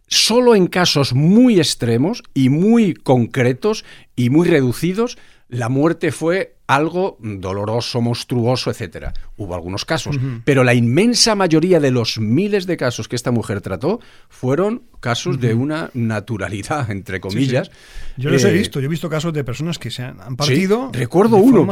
[0.08, 5.18] solo en casos muy extremos y muy concretos y muy reducidos,
[5.50, 9.12] la muerte fue algo doloroso, monstruoso, etcétera.
[9.38, 13.62] Hubo algunos casos, pero la inmensa mayoría de los miles de casos que esta mujer
[13.62, 14.00] trató
[14.30, 17.72] fueron casos de una naturalidad, entre comillas.
[18.18, 20.92] Yo los he eh, visto, yo he visto casos de personas que se han, partido.
[20.94, 21.68] recuerdo uno,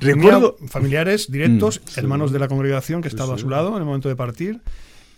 [0.00, 3.84] recuerdo familiares directos, mm, hermanos de la congregación que estaba a su lado en el
[3.84, 4.62] momento de partir.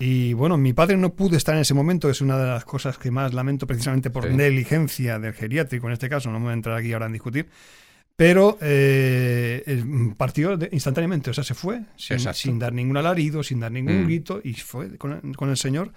[0.01, 2.99] Y bueno, mi padre no pudo estar en ese momento, es una de las cosas
[2.99, 6.55] que más lamento precisamente por negligencia del geriátrico en este caso, no me voy a
[6.55, 7.47] entrar aquí ahora en discutir,
[8.23, 9.83] pero eh,
[10.17, 14.05] partió instantáneamente, o sea, se fue sin, dar ningún alarido, sin dar ningún mm.
[14.05, 15.93] grito y fue con, el Señor.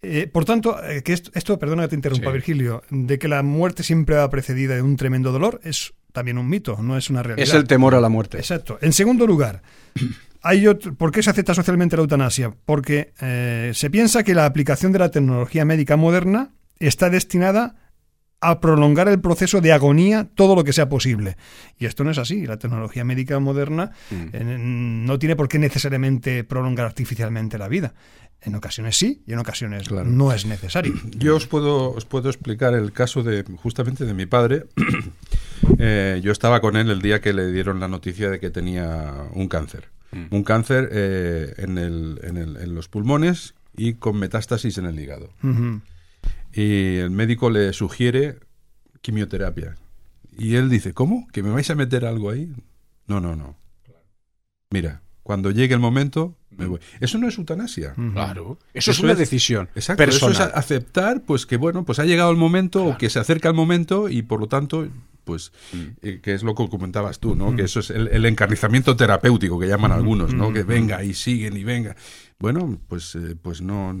[0.00, 3.82] Eh, por tanto, eh, que esto, perdona que te interrumpa, Virgilio, de que la muerte
[3.82, 7.46] siempre va precedida de un tremendo dolor es también un mito, no es una realidad.
[7.46, 8.38] Es el temor a la muerte.
[8.38, 8.78] Exacto.
[8.80, 9.60] En segundo lugar,
[10.40, 10.64] hay
[10.96, 12.54] ¿por qué se acepta socialmente la eutanasia?
[12.64, 17.74] Porque eh, se piensa que la aplicación de la tecnología médica moderna está destinada
[18.42, 21.36] a prolongar el proceso de agonía todo lo que sea posible.
[21.78, 22.44] Y esto no es así.
[22.44, 24.14] La tecnología médica moderna mm.
[24.32, 27.94] eh, no tiene por qué necesariamente prolongar artificialmente la vida.
[28.40, 30.94] En ocasiones sí y en ocasiones no es necesario.
[31.16, 34.66] Yo os puedo, os puedo explicar el caso de justamente de mi padre.
[35.78, 39.14] Eh, yo estaba con él el día que le dieron la noticia de que tenía
[39.32, 39.88] un cáncer.
[40.10, 40.26] Mm.
[40.30, 44.98] Un cáncer eh, en, el, en, el, en, los pulmones y con metástasis en el
[44.98, 45.30] hígado.
[46.52, 48.38] Y el médico le sugiere
[49.00, 49.76] quimioterapia.
[50.36, 51.26] Y él dice, ¿cómo?
[51.32, 52.52] ¿Que me vais a meter algo ahí?
[53.06, 53.56] No, no, no.
[54.70, 56.80] Mira, cuando llegue el momento, me voy.
[57.00, 57.94] Eso no es eutanasia.
[58.12, 58.58] Claro.
[58.74, 59.68] Eso, es una decisión.
[59.74, 60.02] Exacto.
[60.04, 63.48] Eso es aceptar, pues que bueno, pues ha llegado el momento o que se acerca
[63.48, 64.88] el momento y por lo tanto
[65.24, 65.78] pues mm.
[66.02, 67.52] eh, que es lo que comentabas tú, ¿no?
[67.52, 67.56] Mm.
[67.56, 70.52] Que eso es el, encarnizamiento terapéutico que llaman algunos, ¿no?
[70.52, 71.96] Que venga y siguen y venga.
[72.42, 73.96] Bueno, pues, eh, pues no,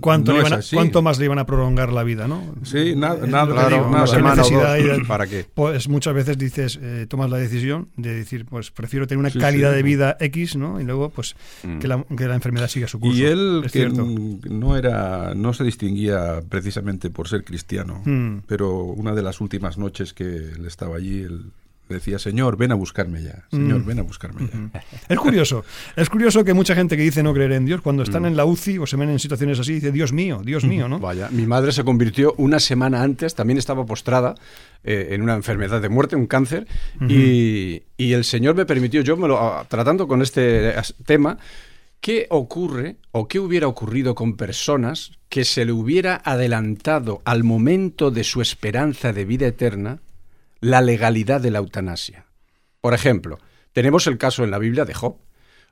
[0.00, 0.32] ¿Cuánto,
[0.72, 2.42] ¿Cuánto más le iban a prolongar la vida, no?
[2.62, 3.52] Sí, nada, nada,
[5.06, 5.44] ¿Para qué?
[5.52, 9.74] Pues muchas veces dices, eh, tomas la decisión de decir, pues prefiero tener una calidad
[9.74, 10.80] de vida X, ¿no?
[10.80, 11.80] Y luego, pues, mm.
[11.80, 13.14] que, la, que, la, enfermedad siga su curso.
[13.14, 18.44] Y él, que no era, no se distinguía precisamente por ser cristiano, mm.
[18.46, 21.52] pero una de las últimas noches que él estaba allí, él
[21.92, 23.44] decía, Señor, ven a buscarme ya.
[23.50, 23.86] Señor, mm.
[23.86, 24.82] ven a buscarme ya.
[25.08, 25.64] Es curioso.
[25.96, 28.26] Es curioso que mucha gente que dice no creer en Dios, cuando están mm.
[28.26, 30.98] en la UCI o se ven en situaciones así, dice, Dios mío, Dios mío, ¿no?
[31.00, 34.34] Vaya, mi madre se convirtió una semana antes, también estaba postrada
[34.84, 36.66] eh, en una enfermedad de muerte, un cáncer,
[37.08, 40.74] y, el Señor me permitió, yo me lo, tratando con este
[41.06, 41.38] tema,
[42.02, 48.10] ¿Qué ocurre o qué hubiera ocurrido con personas que se le hubiera adelantado al momento
[48.10, 50.00] de su esperanza de vida eterna
[50.62, 52.24] la legalidad de la eutanasia.
[52.80, 53.38] Por ejemplo,
[53.72, 55.16] tenemos el caso en la Biblia de Job.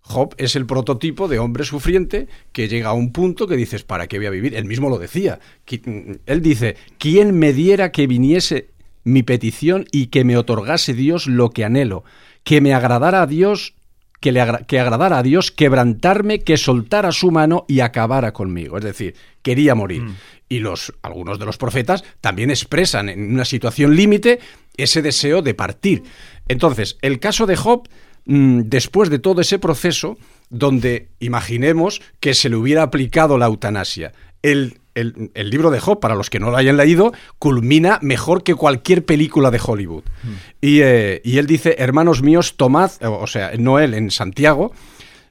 [0.03, 4.09] Job es el prototipo de hombre sufriente que llega a un punto que dices, ¿para
[4.09, 4.55] qué voy a vivir?
[4.57, 5.39] Él mismo lo decía.
[6.27, 8.71] Él dice, ¿quién me diera que viniese
[9.05, 12.03] mi petición y que me otorgase Dios lo que anhelo?
[12.43, 13.75] Que me agradara a Dios,
[14.21, 18.79] que, le que agradara a Dios quebrantarme, que soltara su mano y acabara conmigo.
[18.79, 20.03] Es decir, quería morir.
[20.03, 20.17] Mm.
[20.49, 24.41] Y los, algunos de los profetas también expresan en una situación límite
[24.77, 26.03] ese deseo de partir.
[26.49, 27.89] Entonces, el caso de Job,
[28.27, 30.19] mm, después de todo ese proceso,
[30.51, 34.13] donde imaginemos que se le hubiera aplicado la eutanasia,
[34.43, 34.81] el,
[35.35, 39.51] libro de Job, para los que no lo hayan leído, culmina mejor que cualquier película
[39.51, 40.05] de Hollywood.
[40.23, 40.29] Mm.
[40.61, 44.73] Y, eh, y, él dice, hermanos míos, tomad, o sea, Noel en Santiago,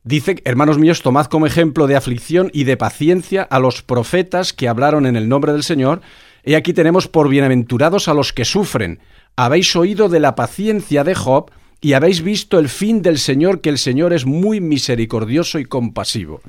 [0.04, 4.68] dice, hermanos míos, tomad como ejemplo de aflicción y de paciencia a los profetas que
[4.68, 6.02] hablaron en el nombre del Señor.
[6.44, 9.00] Y aquí tenemos por bienaventurados a los que sufren
[9.40, 11.50] habéis oído de la paciencia de Job
[11.80, 16.42] y habéis visto el fin del Señor, que el Señor es muy misericordioso y compasivo.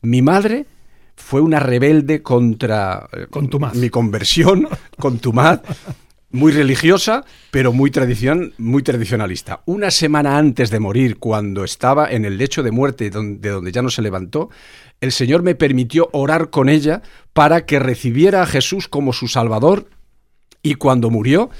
[0.00, 0.66] Mi madre
[1.16, 3.26] fue una rebelde contra eh,
[3.74, 5.60] mi conversión, contumaz,
[6.30, 9.62] muy religiosa, pero muy, tradición, muy tradicionalista.
[9.64, 13.82] Una semana antes de morir, cuando estaba en el lecho de muerte de donde ya
[13.82, 14.50] no se levantó,
[15.00, 17.02] el Señor me permitió orar con ella
[17.32, 19.88] para que recibiera a Jesús como su Salvador
[20.62, 21.50] y cuando murió,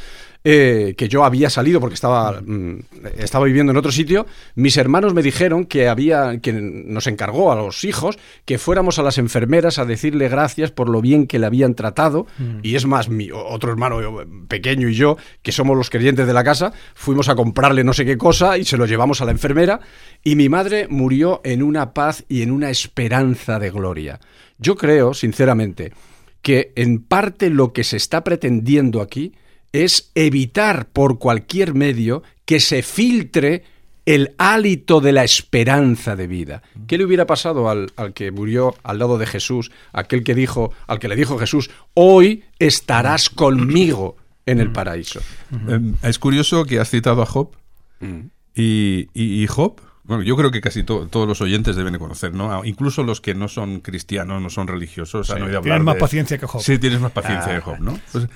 [0.49, 2.78] eh, que yo había salido porque estaba, mm,
[3.18, 7.57] estaba viviendo en otro sitio, mis hermanos me dijeron que había, que nos encargó a
[7.57, 11.47] los hijos que fuéramos a las enfermeras a decirle gracias por lo bien que le
[11.47, 12.28] habían tratado.
[12.38, 12.61] Mm.
[12.62, 13.99] Y es más, mi otro hermano
[14.47, 18.05] pequeño y yo, que somos los creyentes de la casa, fuimos a comprarle no sé
[18.05, 19.80] qué cosa y se lo llevamos a la enfermera.
[20.22, 24.20] Y mi madre murió en una paz y en una esperanza de gloria.
[24.59, 25.92] Yo creo, sinceramente,
[26.40, 29.32] que en parte lo que se está pretendiendo aquí
[29.76, 33.64] es evitar por cualquier medio que se filtre
[34.06, 36.62] el hálito de la esperanza de vida.
[36.86, 40.72] ¿Qué le hubiera pasado al, al, que murió al lado de Jesús, aquel que dijo,
[40.86, 44.16] al que le dijo Jesús, hoy estarás conmigo
[44.46, 45.20] en el paraíso?
[45.68, 47.50] Eh, es curioso que has citado a Job
[47.98, 48.20] mm.
[48.54, 49.80] y, y, y, Job.
[50.07, 52.64] Bueno, yo creo que casi to todos los oyentes deben de conocer, ¿no?
[52.64, 55.94] Incluso los que no son cristianos, no son religiosos, sí, han oído hablar Tienes más
[55.94, 56.00] de...
[56.00, 56.62] paciencia que Job.
[56.62, 57.54] Sí, tienes más paciencia ah.
[57.57, 57.98] que Job, ¿no?
[58.12, 58.28] Pues,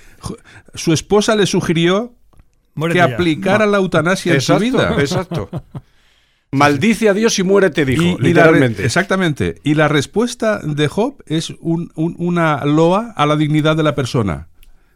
[0.75, 2.14] su esposa le sugirió
[2.75, 3.73] Muérete que aplicara no.
[3.73, 5.01] la eutanasia exacto, en su vida.
[5.01, 5.51] Exacto.
[6.53, 8.83] Maldice a Dios y muérete, dijo, y, literalmente.
[8.83, 9.61] Y exactamente.
[9.62, 13.95] Y la respuesta de Job es un, un, una loa a la dignidad de la
[13.95, 14.49] persona.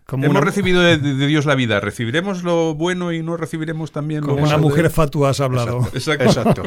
[0.06, 0.44] Como Hemos una...
[0.44, 4.42] recibido de, de, Dios la vida, recibiremos lo bueno y no recibiremos también Como lo
[4.42, 4.90] una malo mujer de...
[4.90, 5.88] fatua has hablado.
[5.94, 6.24] Exacto.
[6.24, 6.62] Exacto.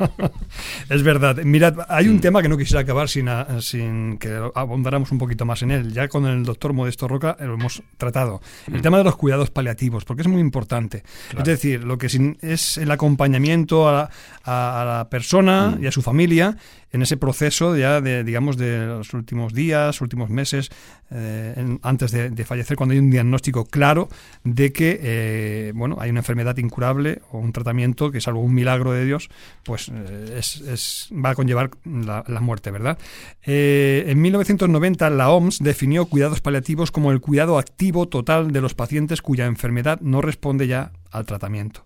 [0.90, 1.38] es verdad.
[1.44, 2.22] Mirad, hay un mm.
[2.22, 5.94] tema que no quisiera acabar sin, a, sin que abondáramos un poquito más en él.
[5.94, 8.42] Ya con el doctor Modesto Roca lo hemos tratado.
[8.66, 8.82] El mm.
[8.82, 11.04] tema de los cuidados paliativos, porque es muy importante.
[11.30, 11.44] Claro.
[11.44, 14.10] Es decir, lo que sin, es el acompañamiento a,
[14.44, 15.84] a, a la persona mm.
[15.84, 16.58] y a su familia
[16.92, 20.70] en ese proceso ya de, digamos, de los últimos días, últimos meses,
[21.12, 24.10] eh, antes de, fallecer, cuando hay un diagnóstico claro
[24.44, 28.92] de que, eh, bueno, hay una enfermedad incurable o un tratamiento que, salvo un milagro
[28.92, 29.30] de Dios,
[29.64, 32.98] pues eh, es, es, va a conllevar la, la muerte, ¿verdad?
[33.44, 39.22] En 1990 la OMS definió cuidados paliativos como el cuidado activo total de los pacientes
[39.22, 41.84] cuya enfermedad no responde ya al tratamiento.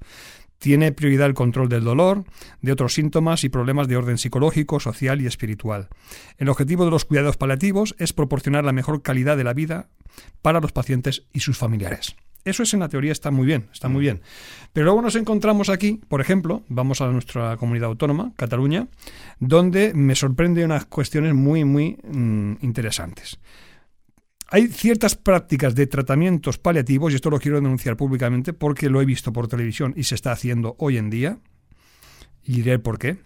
[0.61, 2.23] Tiene prioridad el control del dolor,
[2.61, 5.89] de otros síntomas y problemas de orden psicológico, social y espiritual.
[6.37, 9.89] El objetivo de los cuidados paliativos es proporcionar la mejor calidad de la vida
[10.43, 12.15] para los pacientes y sus familiares.
[12.45, 14.21] Eso es en la teoría está muy bien, está muy bien.
[14.71, 18.87] Pero luego nos encontramos aquí, por ejemplo, vamos a nuestra comunidad autónoma, Cataluña,
[19.39, 23.39] donde me sorprende unas cuestiones muy, muy mmm, interesantes.
[24.53, 29.05] Hay ciertas prácticas de tratamientos paliativos, y esto lo quiero denunciar públicamente porque lo he
[29.05, 31.39] visto por televisión y se está haciendo hoy en día,
[32.43, 33.17] y diré por qué.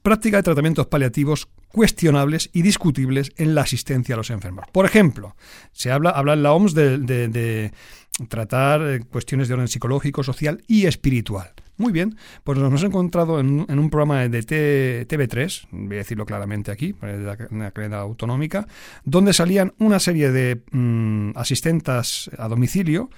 [0.00, 4.64] Práctica de tratamientos paliativos cuestionables y discutibles en la asistencia a los enfermos.
[4.72, 5.36] Por ejemplo,
[5.72, 7.72] se habla, habla en la OMS de,
[8.30, 11.52] tratar eh, cuestiones de orden psicológico, social y espiritual.
[11.78, 16.26] Muy bien, pues nos hemos encontrado en, un programa de T, TV3, voy a decirlo
[16.26, 18.66] claramente aquí, de la, la cadena autonómica,
[19.04, 23.10] donde salían una serie de mmm, asistentes a domicilio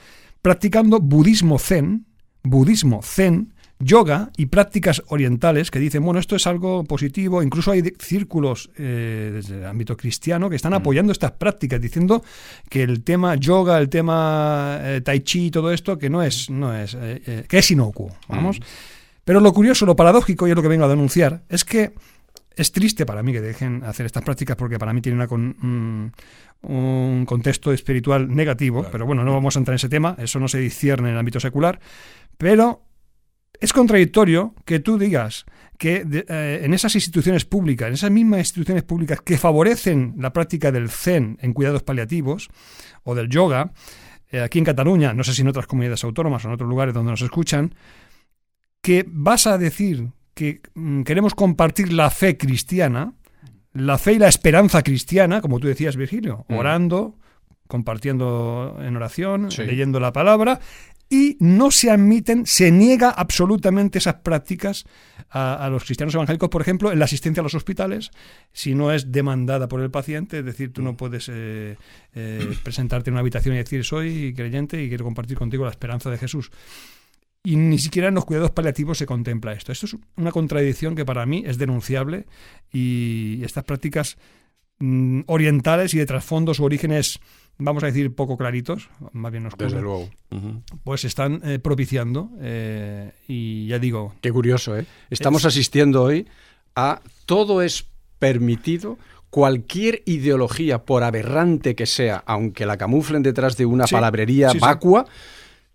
[0.42, 2.04] practicando budismo zen,
[2.42, 7.82] budismo zen, yoga y prácticas orientales que dicen, bueno, esto es algo positivo, incluso hay
[7.98, 12.22] círculos eh, desde el ámbito cristiano que están apoyando estas prácticas, diciendo
[12.68, 16.50] que el tema yoga, el tema eh, tai chi y todo esto, que no es,
[16.50, 18.60] no es, eh, que es inocuo, vamos.
[18.60, 18.64] Mm.
[19.24, 21.92] Pero lo curioso, lo paradójico, y es lo que vengo a denunciar, es que
[22.56, 25.56] es triste para mí que dejen hacer estas prácticas porque para mí tiene una con,
[25.62, 26.12] un,
[26.62, 28.92] un, contexto espiritual negativo, claro.
[28.92, 31.18] pero bueno, no vamos a entrar en ese tema, eso no se discierne en el
[31.18, 31.80] ámbito secular,
[32.36, 32.82] pero
[33.60, 35.44] es contradictorio que tú digas
[35.78, 40.32] que de, eh, en esas instituciones públicas, en esas mismas instituciones públicas que favorecen la
[40.32, 42.48] práctica del Zen en cuidados paliativos
[43.02, 43.72] o del yoga,
[44.30, 46.94] eh, aquí en Cataluña, no sé si en otras comunidades autónomas o en otros lugares
[46.94, 47.74] donde nos escuchan,
[48.82, 53.14] que vas a decir que mm, queremos compartir la fe cristiana,
[53.72, 56.54] la fe y la esperanza cristiana, como tú decías, Virgilio, mm.
[56.54, 57.16] orando,
[57.66, 59.64] compartiendo en oración, sí.
[59.64, 60.60] leyendo la palabra,
[61.12, 64.84] y no se admiten, se niega absolutamente esas prácticas
[65.28, 68.12] a, a, los cristianos evangélicos, por ejemplo, en la asistencia a los hospitales,
[68.52, 71.76] si no es demandada por el paciente, es decir, tú no puedes eh,
[72.14, 76.10] eh, presentarte en una habitación y decir soy creyente y quiero compartir contigo la esperanza
[76.10, 76.52] de Jesús.
[77.42, 79.72] Y ni siquiera en los cuidados paliativos se contempla esto.
[79.72, 82.26] Esto es una contradicción que para mí es denunciable
[82.70, 84.16] y estas prácticas
[84.78, 87.18] mmm, orientales y de trasfondos u orígenes
[87.60, 89.72] vamos a decir, poco claritos, más bien oscuros.
[89.72, 90.08] Desde luego.
[90.30, 90.62] Uh -huh.
[90.82, 94.14] Pues están eh, propiciando eh, y ya digo...
[94.20, 94.86] Qué curioso, ¿eh?
[95.10, 95.46] Estamos es...
[95.46, 96.26] asistiendo hoy
[96.74, 97.86] a todo es
[98.18, 98.98] permitido
[99.30, 104.58] cualquier ideología, por aberrante que sea, aunque la camuflen detrás de una sí, palabrería sí,
[104.58, 105.12] vacua, sí.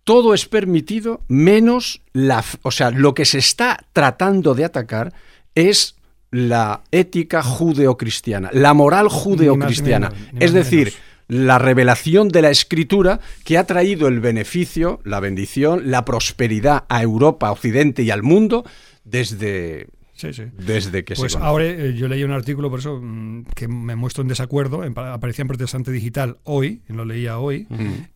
[0.04, 2.44] todo es permitido menos la...
[2.64, 5.14] O sea, lo que se está tratando de atacar
[5.54, 5.96] es
[6.32, 10.12] la ética judeocristiana, la moral judeocristiana.
[10.38, 15.90] Es decir, menos la revelación de la escritura que ha traído el beneficio, la bendición,
[15.92, 18.64] la prosperidad a Europa, a Occidente y al mundo
[19.04, 20.44] desde Sí, sí.
[20.58, 23.98] Desde que pues se ahora eh, yo leí un artículo, por eso mm, que me
[23.98, 27.68] muestro en desacuerdo, en, aparecía en Protestante Digital hoy, lo leía hoy,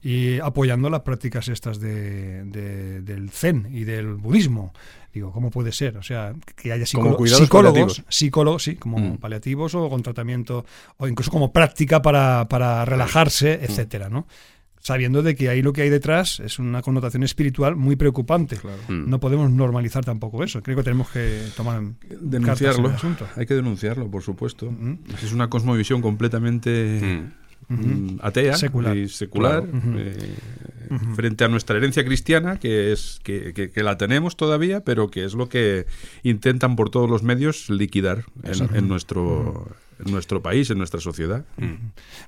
[0.01, 4.73] y apoyando las prácticas estas de, del Zen y del budismo.
[5.13, 5.97] Digo, ¿cómo puede ser?
[5.97, 9.17] O sea, que haya psicólogos, psicólogos, sí, como mm.
[9.17, 10.65] paliativos o con tratamiento,
[10.97, 13.63] o incluso como práctica para, para relajarse, mm.
[13.63, 14.27] etcétera, ¿no?
[14.81, 18.57] sabiendo de que ahí lo que hay detrás es una connotación espiritual muy preocupante.
[18.87, 19.09] Mm.
[19.09, 20.61] No podemos normalizar tampoco eso.
[20.63, 21.81] Creo que tenemos que tomar
[22.21, 22.93] denunciarlo.
[23.35, 24.73] Hay que denunciarlo, por supuesto.
[25.21, 27.48] Es una cosmovisión completamente mm,
[28.21, 28.55] atea
[28.95, 29.63] y secular
[29.97, 30.35] eh,
[31.15, 35.49] frente a nuestra herencia cristiana, que es que, la tenemos todavía, pero que es lo
[35.49, 35.85] que
[36.23, 39.67] intentan por todos los medios liquidar en, nuestro
[40.03, 41.45] en nuestro país, en nuestra sociedad.
[41.57, 41.73] Mm.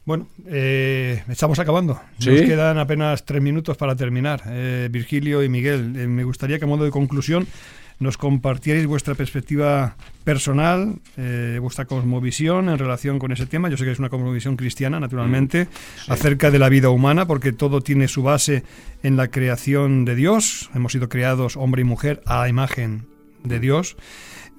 [0.06, 2.00] Bueno, eh, estamos acabando.
[2.20, 4.44] Nos quedan apenas tres minutos para terminar.
[4.48, 7.48] Eh, Virgilio y Miguel, eh, me gustaría que a modo de conclusión
[8.02, 11.00] nos compartierais vuestra perspectiva personal,
[11.62, 13.70] vuestra cosmovisión en relación con ese tema.
[13.70, 15.66] Yo sé que es una cosmovisión cristiana, naturalmente,
[16.08, 16.12] mm.
[16.12, 18.64] acerca de la vida humana, porque todo tiene su base
[19.04, 20.70] en la creación de Dios.
[20.74, 23.06] Hemos sido creados, hombre y mujer, a la imagen
[23.44, 23.96] de Dios.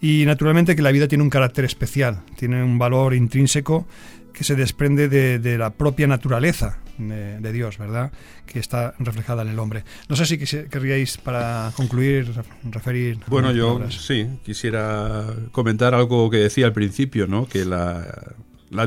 [0.00, 3.86] Y naturalmente que la vida tiene un carácter especial, tiene un valor intrínseco
[4.32, 8.12] que se desprende de, la propia naturaleza de, Dios, ¿verdad?
[8.46, 9.84] Que está reflejada en el hombre.
[10.08, 12.32] No sé si querríais, para concluir,
[12.64, 13.18] referir.
[13.26, 17.46] Bueno, yo sí, quisiera comentar algo que decía al principio, ¿no?
[17.46, 18.34] Que la,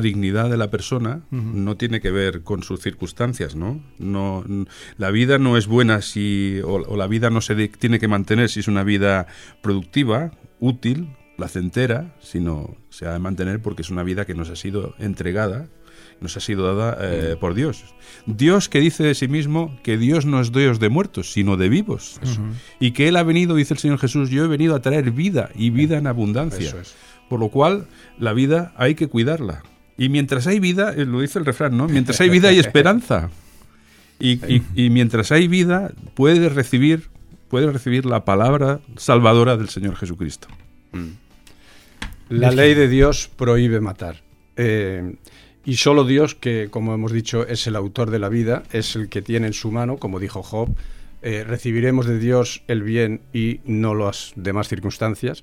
[0.02, 3.80] dignidad de la persona no tiene que ver con sus circunstancias, ¿no?
[3.98, 4.44] no
[4.98, 8.48] la vida no es buena si, o, o, la vida no se tiene que mantener
[8.50, 9.28] si es una vida
[9.62, 14.56] productiva, útil, placentera, sino se ha de mantener porque es una vida que nos ha
[14.56, 15.68] sido entregada,
[16.20, 17.84] nos ha sido dada eh, por Dios.
[18.26, 21.68] Dios que dice de sí mismo que Dios no es Dios de muertos, sino de
[21.68, 22.20] vivos.
[22.80, 25.50] Y que Él ha venido, dice el Señor Jesús, yo he venido a traer vida
[25.54, 26.74] y vida en abundancia.
[27.28, 27.86] Por lo cual,
[28.18, 29.62] la vida hay que cuidarla.
[29.98, 31.88] Y mientras hay vida, eh, lo dice el refrán, ¿no?
[31.88, 33.30] Mientras hay vida hay esperanza.
[34.18, 34.40] Y,
[34.74, 37.10] y mientras hay vida, puedes recibir
[37.48, 40.48] puede recibir la palabra salvadora del Señor Jesucristo.
[40.92, 41.10] Mm.
[42.28, 44.22] La ley de Dios prohíbe matar.
[44.56, 45.14] Eh,
[45.66, 49.08] y solo Dios, que como hemos dicho es el autor de la vida, es el
[49.08, 50.70] que tiene en su mano, como dijo Job,
[51.22, 55.42] eh, recibiremos de Dios el bien y no las demás circunstancias.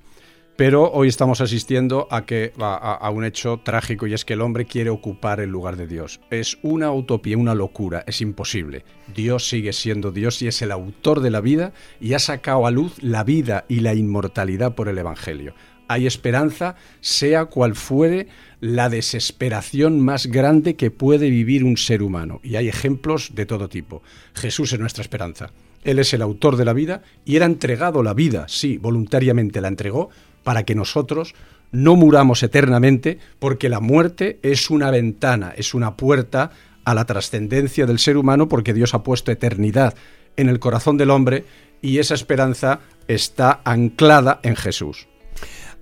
[0.56, 4.66] Pero hoy estamos asistiendo a, que, a, un hecho trágico y es que el hombre
[4.66, 6.22] quiere ocupar el lugar de Dios.
[6.30, 8.86] Es una utopía, una locura, es imposible.
[9.14, 12.72] Dios sigue siendo Dios y es el autor de la vida y ha sacado a
[12.72, 15.56] luz la vida y la inmortalidad por el Evangelio.
[15.88, 18.28] Hay esperanza, sea cual fuere
[18.62, 22.40] la desesperación más grande que puede vivir un ser humano.
[22.44, 24.02] Y hay ejemplos de todo tipo.
[24.34, 25.52] Jesús es nuestra esperanza.
[25.84, 29.68] Él es el autor de la vida y era entregado la vida, sí, voluntariamente la
[29.68, 30.10] entregó
[30.44, 31.36] para que nosotros
[31.72, 36.52] no muramos eternamente, porque la muerte es una ventana, es una puerta
[36.86, 39.96] a la trascendencia del ser humano, porque Dios ha puesto eternidad
[40.38, 41.46] en el corazón del hombre
[41.82, 45.08] y esa esperanza está anclada en Jesús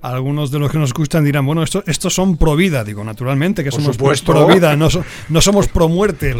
[0.01, 2.83] algunos de los que nos gustan dirán, bueno, esto, estos son pro vida.
[2.83, 4.89] Digo, naturalmente que somos pro vida, no,
[5.29, 6.35] no, somos pro muerte.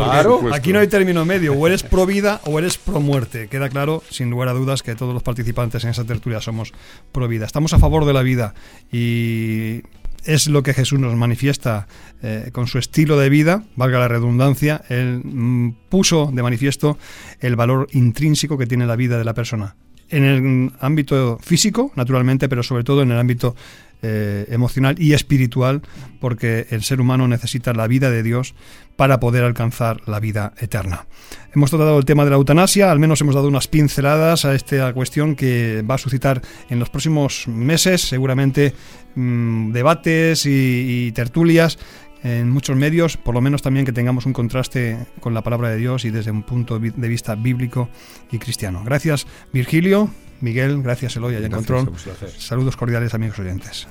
[0.51, 3.47] aquí no hay término medio, o eres pro vida o eres pro muerte.
[3.47, 6.73] Queda claro, sin lugar a dudas, que todos los participantes en esa tertulia somos
[7.11, 7.45] pro vida.
[7.45, 8.53] Estamos a favor de la vida
[8.91, 9.81] y
[10.25, 11.87] es lo que Jesús nos manifiesta
[12.21, 16.97] eh, con su estilo de vida, valga la redundancia, él mm, puso de manifiesto
[17.39, 19.75] el valor intrínseco que tiene la vida de la persona
[20.11, 23.55] en el ámbito físico, naturalmente, pero sobre todo en el ámbito
[24.03, 25.81] eh, emocional y espiritual,
[26.19, 28.55] porque el ser humano necesita la vida de Dios
[28.95, 31.05] para poder alcanzar la vida eterna.
[31.53, 34.91] Hemos tratado el tema de la eutanasia, al menos hemos dado unas pinceladas a esta
[34.93, 38.73] cuestión que va a suscitar en los próximos meses seguramente
[39.15, 41.77] mm, debates y tertulias
[42.23, 45.77] en muchos medios, por lo menos también que tengamos un contraste con la palabra de
[45.77, 47.89] Dios y desde un punto de vista bíblico
[48.31, 48.83] y cristiano.
[48.83, 50.09] Gracias Virgilio,
[50.39, 51.91] Miguel, gracias Eloy, allá en control.
[52.37, 53.87] Saludos cordiales amigos oyentes.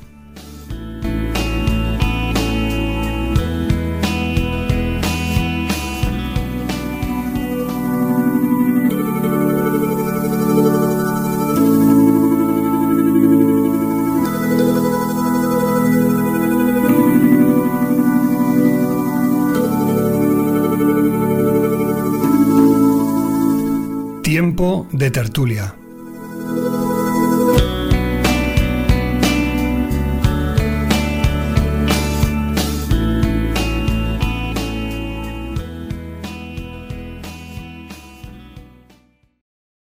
[24.92, 25.79] De tertulia.